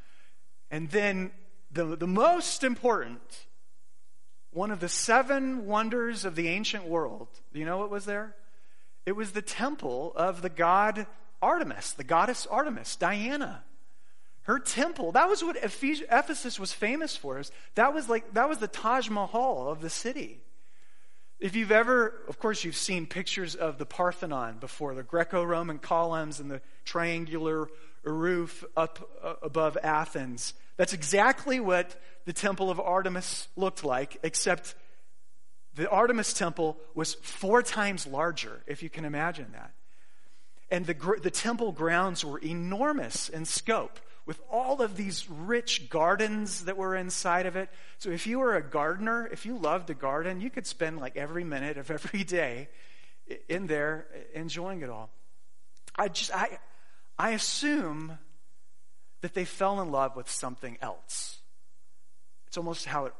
And 0.70 0.90
then 0.90 1.32
the, 1.72 1.96
the 1.96 2.08
most 2.08 2.64
important, 2.64 3.22
one 4.52 4.72
of 4.72 4.80
the 4.80 4.90
seven 4.90 5.66
wonders 5.66 6.24
of 6.24 6.36
the 6.36 6.50
ancient 6.50 6.86
world, 6.86 7.28
you 7.52 7.66
know 7.66 7.78
what 7.78 7.90
was 7.90 8.06
there? 8.06 8.36
It 9.06 9.14
was 9.14 9.32
the 9.32 9.42
temple 9.42 10.14
of 10.16 10.42
the 10.42 10.50
god 10.50 11.08
Artemis, 11.42 11.94
the 11.94 12.04
goddess 12.04 12.46
Artemis, 12.46 12.96
Diana. 12.96 13.64
Her 14.44 14.60
temple, 14.60 15.14
that 15.14 15.28
was 15.30 15.44
what 15.44 15.58
Ephesus 15.58 16.60
was 16.60 16.74
famous 16.74 17.16
for. 17.16 17.42
That 17.76 17.94
was 17.94 18.10
like 18.10 18.34
that 18.34 18.50
was 18.50 18.60
the 18.60 18.68
Taj 18.68 19.10
Mahal 19.10 19.70
of 19.70 19.82
the 19.82 19.90
city. 19.90 20.42
If 21.42 21.56
you've 21.56 21.72
ever, 21.72 22.14
of 22.28 22.38
course, 22.38 22.64
you've 22.64 22.76
seen 22.76 23.08
pictures 23.08 23.56
of 23.56 23.80
the 23.80 23.86
Parthenon 23.86 24.58
before, 24.60 24.94
the 24.94 25.02
Greco 25.02 25.44
Roman 25.44 25.80
columns 25.80 26.40
and 26.40 26.52
the 26.52 26.62
triangular 26.86 27.68
roof 28.04 28.64
up 28.78 29.10
uh, 29.24 29.34
above 29.42 29.76
Athens. 29.82 30.54
That's 30.78 30.94
exactly 30.94 31.60
what 31.60 32.00
the 32.26 32.34
Temple 32.34 32.70
of 32.70 32.80
Artemis 32.80 33.48
looked 33.56 33.84
like, 33.84 34.18
except 34.22 34.76
the 35.74 35.90
Artemis 35.90 36.34
Temple 36.34 36.78
was 36.94 37.16
four 37.16 37.64
times 37.64 38.06
larger, 38.06 38.62
if 38.68 38.84
you 38.84 38.92
can 38.92 39.04
imagine 39.04 39.48
that. 39.54 39.72
And 40.70 40.86
the, 40.86 40.94
the 41.24 41.32
temple 41.32 41.72
grounds 41.72 42.24
were 42.24 42.38
enormous 42.38 43.30
in 43.30 43.46
scope 43.46 44.00
with 44.26 44.40
all 44.50 44.82
of 44.82 44.96
these 44.96 45.30
rich 45.30 45.90
gardens 45.90 46.66
that 46.66 46.78
were 46.78 46.96
inside 46.96 47.46
of 47.46 47.56
it. 47.56 47.70
So 47.98 48.10
if 48.10 48.28
you 48.28 48.40
were 48.40 48.56
a 48.56 48.62
gardener, 48.62 49.28
if 49.32 49.46
you 49.46 49.58
loved 49.58 49.90
a 49.90 49.94
garden, 49.94 50.42
you 50.42 50.50
could 50.50 50.68
spend 50.68 51.00
like 51.00 51.18
every 51.18 51.44
minute 51.44 51.78
of 51.78 51.90
every 51.90 52.24
day 52.24 52.70
in 53.50 53.68
there 53.68 54.08
enjoying 54.34 54.82
it 54.82 54.90
all. 54.90 55.10
I 55.96 56.08
just 56.08 56.34
I 56.36 56.60
I 57.18 57.32
assume 57.32 58.18
that 59.22 59.34
they 59.34 59.46
fell 59.46 59.82
in 59.82 59.92
love 59.92 60.16
with 60.16 60.30
something 60.30 60.78
else. 60.82 61.40
It's 62.48 62.58
almost 62.58 62.86
how 62.86 63.06
it 63.06 63.14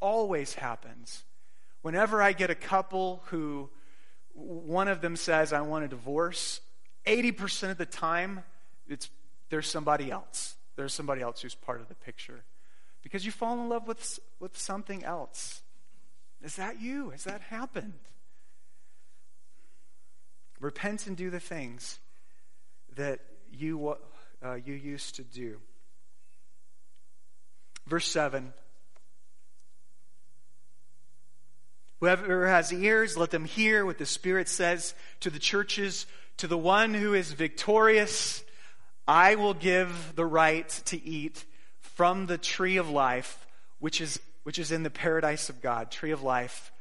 always 0.00 0.54
happens. 0.54 1.24
Whenever 1.82 2.22
I 2.22 2.32
get 2.32 2.50
a 2.50 2.54
couple 2.54 3.22
who 3.26 3.70
one 4.34 4.88
of 4.88 5.00
them 5.00 5.16
says, 5.16 5.52
I 5.52 5.60
want 5.60 5.84
a 5.84 5.88
divorce, 5.88 6.60
80% 7.06 7.70
of 7.70 7.78
the 7.78 7.86
time, 7.86 8.42
it's, 8.88 9.10
there's 9.52 9.68
somebody 9.68 10.10
else. 10.10 10.56
There's 10.76 10.94
somebody 10.94 11.20
else 11.20 11.42
who's 11.42 11.54
part 11.54 11.82
of 11.82 11.88
the 11.88 11.94
picture. 11.94 12.42
Because 13.02 13.26
you 13.26 13.30
fall 13.30 13.52
in 13.60 13.68
love 13.68 13.86
with, 13.86 14.18
with 14.40 14.56
something 14.56 15.04
else. 15.04 15.60
Is 16.42 16.56
that 16.56 16.80
you? 16.80 17.10
Has 17.10 17.24
that 17.24 17.42
happened? 17.42 17.92
Repent 20.58 21.06
and 21.06 21.18
do 21.18 21.28
the 21.28 21.38
things 21.38 22.00
that 22.96 23.20
you, 23.52 23.94
uh, 24.42 24.54
you 24.54 24.72
used 24.72 25.16
to 25.16 25.22
do. 25.22 25.58
Verse 27.86 28.06
7 28.06 28.54
Whoever 32.00 32.48
has 32.48 32.72
ears, 32.72 33.18
let 33.18 33.30
them 33.30 33.44
hear 33.44 33.84
what 33.84 33.98
the 33.98 34.06
Spirit 34.06 34.48
says 34.48 34.94
to 35.20 35.28
the 35.28 35.38
churches. 35.38 36.06
To 36.38 36.46
the 36.46 36.56
one 36.56 36.94
who 36.94 37.12
is 37.12 37.32
victorious, 37.32 38.42
I 39.06 39.34
will 39.34 39.54
give 39.54 40.14
the 40.14 40.24
right 40.24 40.68
to 40.86 41.02
eat 41.02 41.44
from 41.80 42.26
the 42.26 42.38
tree 42.38 42.76
of 42.76 42.88
life, 42.88 43.46
which 43.78 44.00
is, 44.00 44.20
which 44.44 44.58
is 44.58 44.72
in 44.72 44.82
the 44.82 44.90
paradise 44.90 45.48
of 45.48 45.60
God. 45.60 45.90
Tree 45.90 46.12
of 46.12 46.22
life. 46.22 46.72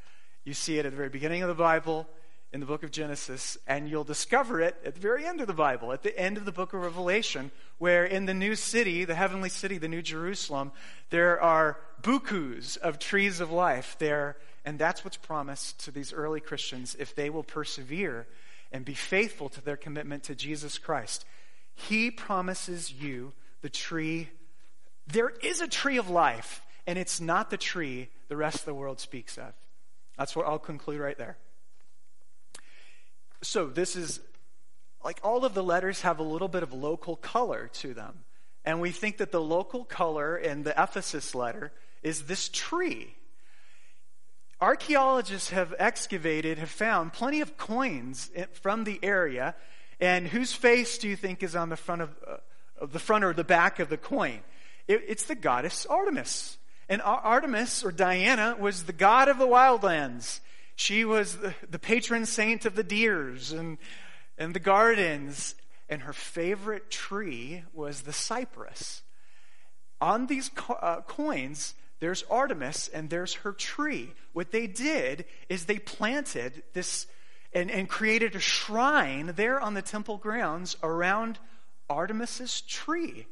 You 0.44 0.54
see 0.54 0.78
it 0.80 0.86
at 0.86 0.92
the 0.92 0.98
very 0.98 1.10
beginning 1.10 1.42
of 1.42 1.48
the 1.48 1.54
Bible, 1.54 2.08
in 2.54 2.60
the 2.60 2.66
book 2.66 2.84
of 2.84 2.92
Genesis, 2.92 3.58
and 3.66 3.90
you'll 3.90 4.04
discover 4.04 4.60
it 4.60 4.76
at 4.84 4.96
the 4.96 5.00
very 5.00 5.26
end 5.26 5.40
of 5.40 5.48
the 5.48 5.54
Bible, 5.54 5.94
at 5.94 6.04
the 6.04 6.18
end 6.18 6.38
of 6.38 6.46
the 6.46 6.52
book 6.52 6.74
of 6.74 6.82
Revelation, 6.82 7.52
where 7.78 8.06
in 8.06 8.26
the 8.26 8.34
new 8.34 8.56
city, 8.56 9.06
the 9.06 9.16
heavenly 9.16 9.50
city, 9.50 9.78
the 9.78 9.88
new 9.88 10.02
Jerusalem, 10.02 10.72
there 11.12 11.40
are 11.40 11.78
bukus 12.02 12.78
of 12.78 13.00
trees 13.00 13.40
of 13.40 13.52
life 13.52 13.96
there 14.00 14.36
and 14.64 14.78
that's 14.78 15.04
what's 15.04 15.18
promised 15.18 15.84
to 15.86 15.92
these 15.92 16.14
early 16.14 16.40
Christians 16.40 16.96
if 17.00 17.16
they 17.16 17.30
will 17.30 17.44
persevere 17.44 18.28
and 18.72 18.86
be 18.86 18.94
faithful 18.94 19.50
to 19.50 19.62
their 19.62 19.78
commitment 19.78 20.24
to 20.24 20.36
Jesus 20.36 20.78
Christ. 20.78 21.26
He 21.88 22.12
promises 22.12 22.92
you 22.92 23.34
the 23.62 23.70
tree. 23.70 24.30
There 25.08 25.30
is 25.30 25.62
a 25.62 25.68
tree 25.68 25.98
of 25.98 26.10
life, 26.10 26.62
and 26.88 26.98
it's 26.98 27.20
not 27.22 27.50
the 27.50 27.58
tree 27.58 28.10
the 28.28 28.38
rest 28.38 28.60
of 28.60 28.66
the 28.66 28.74
world 28.74 29.00
speaks 29.00 29.38
of. 29.38 29.54
That's 30.18 30.36
what 30.36 30.46
I'll 30.46 30.60
conclude 30.60 31.00
right 31.00 31.18
there. 31.18 31.38
So, 33.42 33.68
this 33.68 33.96
is 33.96 34.20
like 35.04 35.20
all 35.24 35.46
of 35.46 35.54
the 35.54 35.64
letters 35.64 36.02
have 36.02 36.20
a 36.20 36.24
little 36.24 36.48
bit 36.48 36.62
of 36.62 36.74
local 36.74 37.16
color 37.16 37.70
to 37.74 37.94
them. 37.94 38.24
And 38.64 38.80
we 38.80 38.92
think 38.92 39.18
that 39.18 39.32
the 39.32 39.42
local 39.42 39.84
color 39.84 40.38
in 40.38 40.62
the 40.62 40.72
Ephesus 40.72 41.34
letter 41.34 41.72
is 42.04 42.24
this 42.24 42.50
tree 42.50 43.16
archaeologists 44.62 45.50
have 45.50 45.74
excavated, 45.80 46.60
have 46.60 46.70
found 46.70 47.12
plenty 47.12 47.42
of 47.42 47.58
coins 47.58 48.30
from 48.54 48.84
the 48.84 49.00
area. 49.02 49.56
And 50.02 50.28
whose 50.28 50.52
face 50.52 50.98
do 50.98 51.08
you 51.08 51.16
think 51.16 51.44
is 51.44 51.56
on 51.56 51.70
the 51.70 51.78
front 51.78 52.02
of, 52.02 52.10
uh, 52.28 52.38
of 52.80 52.92
the 52.92 53.00
front 53.00 53.24
or 53.24 53.34
the 53.34 53.44
back 53.44 53.80
of 53.80 53.90
the 53.90 53.98
coin? 53.98 54.40
It, 54.88 55.04
it's 55.08 55.26
the 55.26 55.36
goddess 55.36 55.86
Artemis. 55.86 56.58
And 56.90 57.02
Artemis, 57.04 57.86
or 57.86 57.92
Diana, 57.92 58.58
was 58.60 58.84
the 58.84 58.94
god 58.94 59.30
of 59.30 59.38
the 59.38 59.48
wildlands. 59.48 60.42
She 60.76 61.06
was 61.06 61.38
the, 61.38 61.54
the 61.70 61.80
patron 61.80 62.26
saint 62.26 62.66
of 62.66 62.76
the 62.76 62.84
deers 62.84 63.54
and, 63.54 63.78
and 64.38 64.54
the 64.54 64.60
gardens. 64.60 65.56
And 65.88 66.02
her 66.02 66.14
favorite 66.14 66.90
tree 66.90 67.64
was 67.74 68.02
the 68.02 68.12
cypress. 68.12 69.04
On 70.02 70.26
these 70.26 70.50
co- 70.50 70.74
uh, 70.74 71.02
coins, 71.02 71.76
there's 72.00 72.24
Artemis 72.30 72.88
and 72.88 73.10
there's 73.10 73.36
her 73.36 73.52
tree. 73.52 74.12
What 74.34 74.52
they 74.52 74.66
did 74.66 75.26
is 75.48 75.66
they 75.66 75.78
planted 75.78 76.64
this 76.74 77.06
and, 77.54 77.70
and 77.72 77.90
created 77.90 78.36
a 78.36 78.40
shrine 78.40 79.34
there 79.36 79.60
on 79.60 79.74
the 79.74 79.82
temple 79.82 80.18
grounds 80.18 80.78
around 80.84 81.40
Artemis's 81.90 82.62
tree. 82.62 83.28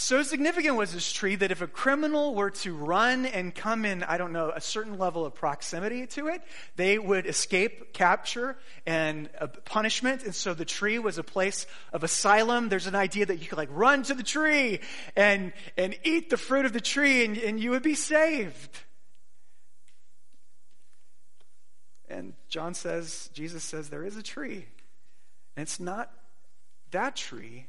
So 0.00 0.22
significant 0.22 0.76
was 0.76 0.92
this 0.92 1.12
tree 1.12 1.34
that 1.34 1.50
if 1.50 1.60
a 1.60 1.66
criminal 1.66 2.32
were 2.32 2.50
to 2.50 2.72
run 2.72 3.26
and 3.26 3.52
come 3.52 3.84
in, 3.84 4.04
I 4.04 4.16
don't 4.16 4.32
know, 4.32 4.52
a 4.54 4.60
certain 4.60 4.96
level 4.96 5.26
of 5.26 5.34
proximity 5.34 6.06
to 6.06 6.28
it, 6.28 6.40
they 6.76 7.00
would 7.00 7.26
escape 7.26 7.92
capture 7.92 8.56
and 8.86 9.28
uh, 9.40 9.48
punishment. 9.48 10.22
And 10.22 10.32
so 10.32 10.54
the 10.54 10.64
tree 10.64 11.00
was 11.00 11.18
a 11.18 11.24
place 11.24 11.66
of 11.92 12.04
asylum. 12.04 12.68
There's 12.68 12.86
an 12.86 12.94
idea 12.94 13.26
that 13.26 13.38
you 13.38 13.48
could 13.48 13.58
like 13.58 13.70
run 13.72 14.04
to 14.04 14.14
the 14.14 14.22
tree 14.22 14.78
and, 15.16 15.52
and 15.76 15.98
eat 16.04 16.30
the 16.30 16.36
fruit 16.36 16.64
of 16.64 16.72
the 16.72 16.80
tree 16.80 17.24
and, 17.24 17.36
and 17.36 17.58
you 17.58 17.70
would 17.70 17.82
be 17.82 17.96
saved. 17.96 18.78
And 22.10 22.34
John 22.48 22.74
says, 22.74 23.30
Jesus 23.34 23.62
says, 23.62 23.88
there 23.88 24.04
is 24.04 24.16
a 24.16 24.22
tree. 24.22 24.66
And 25.56 25.62
it's 25.62 25.80
not 25.80 26.10
that 26.90 27.16
tree 27.16 27.66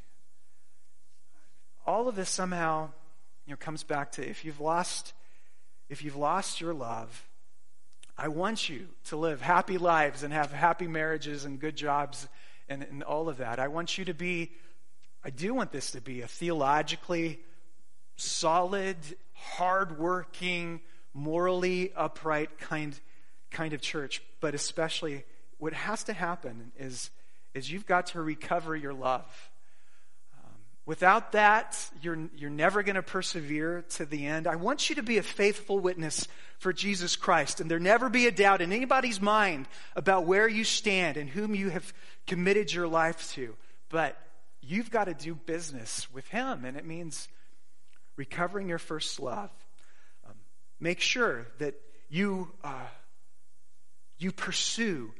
all 1.89 2.08
of 2.08 2.15
this 2.15 2.30
somehow 2.30 2.88
you 3.47 3.54
know, 3.54 3.58
comes 3.58 3.82
back 3.82 4.12
to 4.12 4.28
if 4.28 4.45
you've 4.45 4.60
lost 4.60 5.13
if 5.89 6.04
you've 6.04 6.15
lost 6.15 6.62
your 6.62 6.71
love, 6.71 7.28
I 8.15 8.28
want 8.28 8.69
you 8.69 8.89
to 9.06 9.17
live 9.17 9.41
happy 9.41 9.80
lives 9.80 10.21
and 10.21 10.32
have 10.32 10.52
happy 10.52 10.88
marriages 10.88 11.45
and 11.45 11.60
good 11.60 11.75
jobs 11.75 12.28
and, 12.67 12.84
and 12.84 13.02
all 13.02 13.28
of 13.28 13.38
that. 13.38 13.58
I 13.58 13.69
want 13.69 13.97
you 13.97 14.06
to 14.06 14.13
be, 14.13 14.52
I 15.23 15.32
do 15.32 15.52
want 15.52 15.71
this 15.71 15.89
to 15.91 16.02
be 16.02 16.21
a 16.21 16.28
theologically 16.28 17.39
solid, 18.17 18.97
hardworking, 19.34 20.82
morally 21.15 21.91
upright 21.95 22.60
kind, 22.60 22.93
kind 23.51 23.73
of 23.73 23.81
church. 23.81 24.21
But 24.39 24.55
especially, 24.55 25.23
what 25.57 25.73
has 25.73 26.03
to 26.05 26.13
happen 26.13 26.71
is, 26.77 27.09
is 27.53 27.71
you've 27.71 27.85
got 27.85 28.07
to 28.07 28.21
recover 28.21 28.75
your 28.75 28.93
love. 28.93 29.25
Without 30.89 31.33
that, 31.33 31.88
you're, 32.01 32.17
you're 32.35 32.49
never 32.49 32.81
going 32.81 32.95
to 32.95 33.03
persevere 33.03 33.85
to 33.89 34.05
the 34.05 34.25
end. 34.25 34.47
I 34.47 34.55
want 34.55 34.89
you 34.89 34.95
to 34.95 35.03
be 35.03 35.19
a 35.19 35.21
faithful 35.21 35.77
witness 35.77 36.27
for 36.57 36.73
Jesus 36.73 37.15
Christ, 37.15 37.62
and 37.62 37.69
there 37.69 37.77
never 37.79 38.09
be 38.09 38.25
a 38.25 38.31
doubt 38.31 38.62
in 38.62 38.73
anybody's 38.73 39.21
mind 39.21 39.67
about 39.95 40.25
where 40.25 40.47
you 40.47 40.63
stand 40.63 41.15
and 41.15 41.29
whom 41.29 41.53
you 41.53 41.69
have 41.69 41.93
committed 42.25 42.73
your 42.73 42.88
life 42.88 43.31
to. 43.33 43.55
But 43.89 44.17
you've 44.62 44.89
got 44.89 45.03
to 45.03 45.13
do 45.13 45.35
business 45.35 46.12
with 46.12 46.27
Him, 46.29 46.65
and 46.65 46.75
it 46.75 46.85
means 46.88 47.27
recovering 48.15 48.67
your 48.67 48.79
first 48.79 49.19
love. 49.19 49.51
Um, 50.27 50.33
make 50.79 51.01
sure 51.01 51.45
that 51.59 51.75
you, 52.09 52.51
uh, 52.63 52.88
you 54.19 54.32
pursue, 54.32 55.12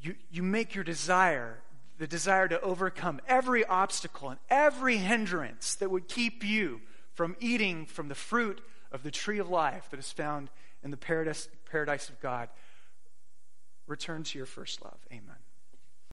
you, 0.00 0.14
you 0.30 0.42
make 0.42 0.74
your 0.74 0.84
desire 0.84 1.62
the 1.98 2.06
desire 2.08 2.48
to 2.48 2.60
overcome 2.60 3.20
every 3.28 3.64
obstacle 3.64 4.30
and 4.30 4.40
every 4.50 4.96
hindrance 4.96 5.76
that 5.76 5.88
would 5.88 6.08
keep 6.08 6.42
you 6.42 6.80
from 7.14 7.36
eating 7.38 7.86
from 7.86 8.08
the 8.08 8.14
fruit 8.16 8.60
of 8.90 9.04
the 9.04 9.10
tree 9.12 9.38
of 9.38 9.48
life 9.48 9.88
that 9.90 10.00
is 10.00 10.10
found 10.10 10.50
in 10.82 10.90
the 10.90 10.96
paradise, 10.96 11.48
paradise 11.70 12.08
of 12.08 12.18
God. 12.20 12.48
Return 13.86 14.24
to 14.24 14.38
your 14.38 14.46
first 14.46 14.82
love. 14.82 14.98
Amen. 15.12 15.36